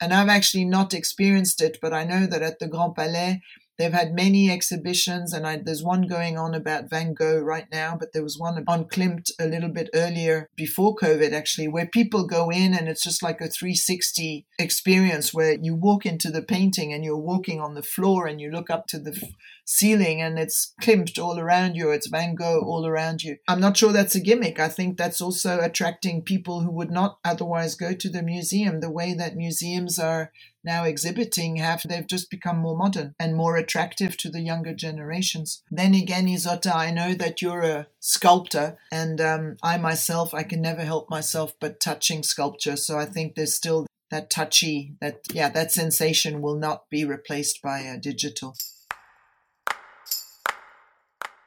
And 0.00 0.14
I've 0.14 0.28
actually 0.28 0.64
not 0.64 0.94
experienced 0.94 1.60
it, 1.60 1.78
but 1.82 1.92
I 1.92 2.04
know 2.04 2.26
that 2.26 2.42
at 2.42 2.60
the 2.60 2.68
Grand 2.68 2.94
Palais, 2.94 3.42
They've 3.78 3.92
had 3.92 4.12
many 4.12 4.50
exhibitions, 4.50 5.32
and 5.32 5.46
I, 5.46 5.60
there's 5.64 5.84
one 5.84 6.08
going 6.08 6.36
on 6.36 6.52
about 6.52 6.90
Van 6.90 7.14
Gogh 7.14 7.38
right 7.38 7.66
now, 7.70 7.96
but 7.98 8.12
there 8.12 8.24
was 8.24 8.36
one 8.36 8.64
on 8.66 8.86
Klimt 8.86 9.30
a 9.38 9.46
little 9.46 9.68
bit 9.68 9.88
earlier 9.94 10.48
before 10.56 10.96
COVID, 10.96 11.32
actually, 11.32 11.68
where 11.68 11.86
people 11.86 12.26
go 12.26 12.50
in 12.50 12.74
and 12.74 12.88
it's 12.88 13.04
just 13.04 13.22
like 13.22 13.40
a 13.40 13.48
360 13.48 14.46
experience 14.58 15.32
where 15.32 15.56
you 15.62 15.76
walk 15.76 16.04
into 16.04 16.30
the 16.30 16.42
painting 16.42 16.92
and 16.92 17.04
you're 17.04 17.16
walking 17.16 17.60
on 17.60 17.74
the 17.74 17.82
floor 17.82 18.26
and 18.26 18.40
you 18.40 18.50
look 18.50 18.68
up 18.68 18.86
to 18.88 18.98
the 18.98 19.12
f- 19.12 19.30
ceiling 19.64 20.20
and 20.20 20.40
it's 20.40 20.74
Klimt 20.82 21.16
all 21.16 21.38
around 21.38 21.76
you, 21.76 21.90
it's 21.92 22.08
Van 22.08 22.34
Gogh 22.34 22.64
all 22.66 22.84
around 22.84 23.22
you. 23.22 23.36
I'm 23.46 23.60
not 23.60 23.76
sure 23.76 23.92
that's 23.92 24.16
a 24.16 24.20
gimmick. 24.20 24.58
I 24.58 24.68
think 24.68 24.96
that's 24.96 25.20
also 25.20 25.60
attracting 25.60 26.22
people 26.22 26.62
who 26.62 26.72
would 26.72 26.90
not 26.90 27.18
otherwise 27.24 27.76
go 27.76 27.94
to 27.94 28.10
the 28.10 28.22
museum, 28.24 28.80
the 28.80 28.90
way 28.90 29.14
that 29.14 29.36
museums 29.36 30.00
are 30.00 30.32
now 30.68 30.84
exhibiting 30.84 31.56
have 31.56 31.82
they've 31.88 32.06
just 32.06 32.30
become 32.30 32.58
more 32.58 32.76
modern 32.76 33.14
and 33.18 33.34
more 33.34 33.56
attractive 33.56 34.16
to 34.18 34.28
the 34.30 34.42
younger 34.42 34.74
generations. 34.74 35.62
Then 35.70 35.94
again, 35.94 36.26
Isotta, 36.26 36.74
I 36.74 36.90
know 36.90 37.14
that 37.14 37.40
you're 37.42 37.62
a 37.62 37.86
sculptor, 38.00 38.76
and 38.92 39.20
um, 39.20 39.56
I 39.62 39.78
myself 39.78 40.34
I 40.34 40.42
can 40.42 40.60
never 40.60 40.82
help 40.82 41.08
myself 41.10 41.54
but 41.58 41.80
touching 41.80 42.22
sculpture. 42.22 42.76
So 42.76 42.98
I 42.98 43.06
think 43.06 43.34
there's 43.34 43.54
still 43.54 43.86
that 44.10 44.30
touchy, 44.30 44.94
that 45.00 45.20
yeah, 45.32 45.48
that 45.50 45.72
sensation 45.72 46.42
will 46.42 46.56
not 46.56 46.88
be 46.90 47.04
replaced 47.04 47.62
by 47.62 47.80
a 47.80 47.98
digital. 47.98 48.54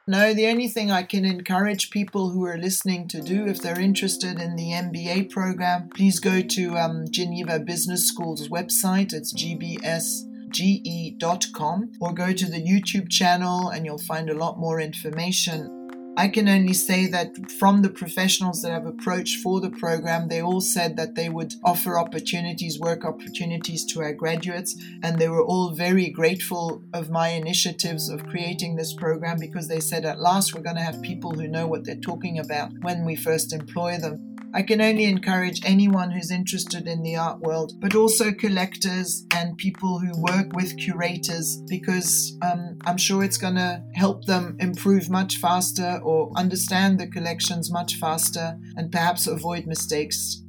No, 0.08 0.34
the 0.34 0.48
only 0.48 0.66
thing 0.66 0.90
I 0.90 1.04
can 1.04 1.24
encourage 1.24 1.90
people 1.90 2.30
who 2.30 2.44
are 2.44 2.58
listening 2.58 3.06
to 3.08 3.22
do, 3.22 3.46
if 3.46 3.62
they're 3.62 3.78
interested 3.78 4.40
in 4.40 4.56
the 4.56 4.70
MBA 4.70 5.30
program, 5.30 5.90
please 5.94 6.18
go 6.18 6.42
to 6.42 6.76
um, 6.76 7.04
Geneva 7.08 7.60
Business 7.60 8.08
School's 8.08 8.48
website. 8.48 9.12
It's 9.12 9.32
gbsge.com 9.32 10.22
or 12.00 12.12
go 12.12 12.32
to 12.32 12.46
the 12.50 12.60
YouTube 12.60 13.10
channel 13.10 13.68
and 13.68 13.86
you'll 13.86 13.98
find 13.98 14.28
a 14.28 14.34
lot 14.34 14.58
more 14.58 14.80
information. 14.80 15.81
I 16.14 16.28
can 16.28 16.46
only 16.46 16.74
say 16.74 17.06
that 17.06 17.50
from 17.52 17.80
the 17.80 17.88
professionals 17.88 18.60
that 18.60 18.72
I've 18.72 18.86
approached 18.86 19.38
for 19.38 19.60
the 19.60 19.70
program, 19.70 20.28
they 20.28 20.42
all 20.42 20.60
said 20.60 20.94
that 20.96 21.14
they 21.14 21.30
would 21.30 21.54
offer 21.64 21.98
opportunities, 21.98 22.78
work 22.78 23.06
opportunities 23.06 23.86
to 23.86 24.02
our 24.02 24.12
graduates, 24.12 24.76
and 25.02 25.18
they 25.18 25.28
were 25.28 25.42
all 25.42 25.70
very 25.70 26.10
grateful 26.10 26.84
of 26.92 27.08
my 27.08 27.28
initiatives 27.28 28.10
of 28.10 28.26
creating 28.26 28.76
this 28.76 28.92
program 28.92 29.38
because 29.38 29.68
they 29.68 29.80
said 29.80 30.04
at 30.04 30.20
last 30.20 30.54
we're 30.54 30.60
going 30.60 30.76
to 30.76 30.82
have 30.82 31.00
people 31.00 31.32
who 31.32 31.48
know 31.48 31.66
what 31.66 31.84
they're 31.84 31.96
talking 31.96 32.38
about 32.38 32.72
when 32.82 33.06
we 33.06 33.16
first 33.16 33.54
employ 33.54 33.96
them. 33.96 34.31
I 34.54 34.60
can 34.60 34.82
only 34.82 35.04
encourage 35.04 35.64
anyone 35.64 36.10
who's 36.10 36.30
interested 36.30 36.86
in 36.86 37.02
the 37.02 37.16
art 37.16 37.40
world, 37.40 37.72
but 37.80 37.94
also 37.94 38.32
collectors 38.32 39.24
and 39.34 39.56
people 39.56 39.98
who 39.98 40.12
work 40.20 40.52
with 40.52 40.76
curators, 40.76 41.56
because 41.68 42.36
um, 42.42 42.76
I'm 42.84 42.98
sure 42.98 43.24
it's 43.24 43.38
going 43.38 43.54
to 43.54 43.82
help 43.94 44.26
them 44.26 44.58
improve 44.60 45.08
much 45.08 45.38
faster 45.38 45.98
or 46.02 46.30
understand 46.36 47.00
the 47.00 47.06
collections 47.06 47.70
much 47.70 47.94
faster 47.94 48.58
and 48.76 48.92
perhaps 48.92 49.26
avoid 49.26 49.66
mistakes. 49.66 50.42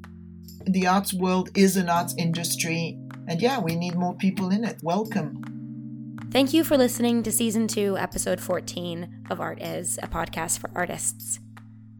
The 0.65 0.85
arts 0.85 1.13
world 1.13 1.49
is 1.55 1.77
an 1.77 1.87
arts 1.87 2.13
industry, 2.17 2.99
and 3.29 3.41
yeah, 3.41 3.61
we 3.61 3.77
need 3.77 3.95
more 3.95 4.15
people 4.15 4.49
in 4.49 4.65
it. 4.65 4.79
Welcome. 4.83 5.43
Thank 6.29 6.53
you 6.53 6.65
for 6.65 6.77
listening 6.77 7.23
to 7.23 7.31
Season 7.31 7.67
2, 7.67 7.97
Episode 7.97 8.41
14 8.41 9.27
of 9.29 9.39
Art 9.39 9.61
Is, 9.61 9.97
a 10.03 10.07
podcast 10.07 10.59
for 10.59 10.69
artists. 10.75 11.39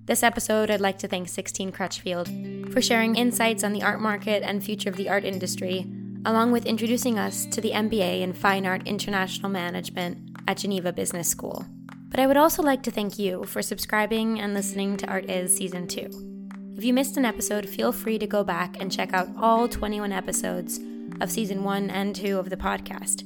This 0.05 0.21
episode, 0.21 0.69
I'd 0.69 0.81
like 0.81 0.97
to 0.97 1.07
thank 1.07 1.29
Sixtine 1.29 1.71
Crutchfield 1.71 2.73
for 2.73 2.81
sharing 2.81 3.15
insights 3.15 3.63
on 3.63 3.71
the 3.71 3.83
art 3.83 4.01
market 4.01 4.43
and 4.43 4.61
future 4.61 4.89
of 4.89 4.97
the 4.97 5.07
art 5.07 5.23
industry, 5.23 5.89
along 6.25 6.51
with 6.51 6.65
introducing 6.65 7.17
us 7.17 7.45
to 7.45 7.61
the 7.61 7.71
MBA 7.71 8.19
in 8.19 8.33
Fine 8.33 8.65
Art 8.65 8.85
International 8.85 9.49
Management 9.49 10.17
at 10.45 10.57
Geneva 10.57 10.91
Business 10.91 11.29
School. 11.29 11.65
But 12.09 12.19
I 12.19 12.27
would 12.27 12.35
also 12.35 12.61
like 12.61 12.83
to 12.83 12.91
thank 12.91 13.17
you 13.17 13.45
for 13.45 13.61
subscribing 13.61 14.41
and 14.41 14.53
listening 14.53 14.97
to 14.97 15.07
Art 15.07 15.29
Is 15.29 15.55
Season 15.55 15.87
2. 15.87 16.73
If 16.75 16.83
you 16.83 16.93
missed 16.93 17.15
an 17.15 17.23
episode, 17.23 17.69
feel 17.69 17.93
free 17.93 18.19
to 18.19 18.27
go 18.27 18.43
back 18.43 18.81
and 18.81 18.91
check 18.91 19.13
out 19.13 19.29
all 19.37 19.69
21 19.69 20.11
episodes 20.11 20.81
of 21.21 21.31
Season 21.31 21.63
1 21.63 21.89
and 21.89 22.13
2 22.13 22.37
of 22.37 22.49
the 22.49 22.57
podcast. 22.57 23.21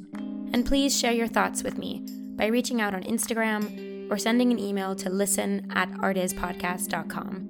And 0.54 0.64
please 0.64 0.96
share 0.96 1.12
your 1.12 1.28
thoughts 1.28 1.64
with 1.64 1.80
me 1.80 2.06
by 2.36 2.46
reaching 2.46 2.82
out 2.82 2.94
on 2.94 3.02
Instagram 3.02 3.87
or 4.10 4.18
sending 4.18 4.52
an 4.52 4.60
email 4.60 4.96
to 4.96 5.10
listen 5.10 5.68
at 5.74 5.92
artispodcast.com. 5.92 7.48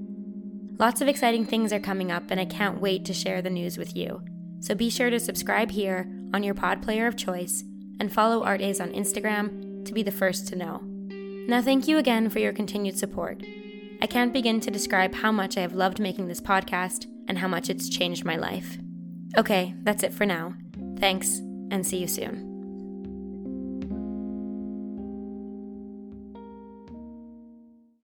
Lots 0.79 1.01
of 1.01 1.07
exciting 1.07 1.45
things 1.45 1.73
are 1.73 1.79
coming 1.79 2.11
up, 2.11 2.29
and 2.29 2.39
I 2.39 2.45
can't 2.45 2.79
wait 2.79 3.03
to 3.05 3.13
share 3.13 3.41
the 3.41 3.49
news 3.49 3.77
with 3.77 3.95
you. 3.95 4.21
So 4.59 4.75
be 4.75 4.89
sure 4.89 5.09
to 5.09 5.19
subscribe 5.19 5.71
here 5.71 6.07
on 6.33 6.43
your 6.43 6.53
pod 6.53 6.81
player 6.81 7.07
of 7.07 7.15
choice 7.15 7.63
and 7.99 8.13
follow 8.13 8.43
Art 8.43 8.61
Is 8.61 8.79
on 8.79 8.91
Instagram 8.91 9.85
to 9.85 9.93
be 9.93 10.03
the 10.03 10.11
first 10.11 10.47
to 10.49 10.55
know. 10.55 10.81
Now, 11.47 11.61
thank 11.61 11.87
you 11.87 11.97
again 11.97 12.29
for 12.29 12.39
your 12.39 12.53
continued 12.53 12.97
support. 12.97 13.41
I 14.01 14.05
can't 14.05 14.33
begin 14.33 14.59
to 14.59 14.69
describe 14.69 15.15
how 15.15 15.31
much 15.31 15.57
I 15.57 15.61
have 15.61 15.73
loved 15.73 15.99
making 15.99 16.27
this 16.27 16.41
podcast 16.41 17.07
and 17.27 17.37
how 17.37 17.47
much 17.47 17.69
it's 17.69 17.89
changed 17.89 18.25
my 18.25 18.35
life. 18.35 18.77
Okay, 19.37 19.73
that's 19.83 20.03
it 20.03 20.13
for 20.13 20.25
now. 20.25 20.53
Thanks, 20.99 21.37
and 21.71 21.85
see 21.85 21.97
you 21.97 22.07
soon. 22.07 22.46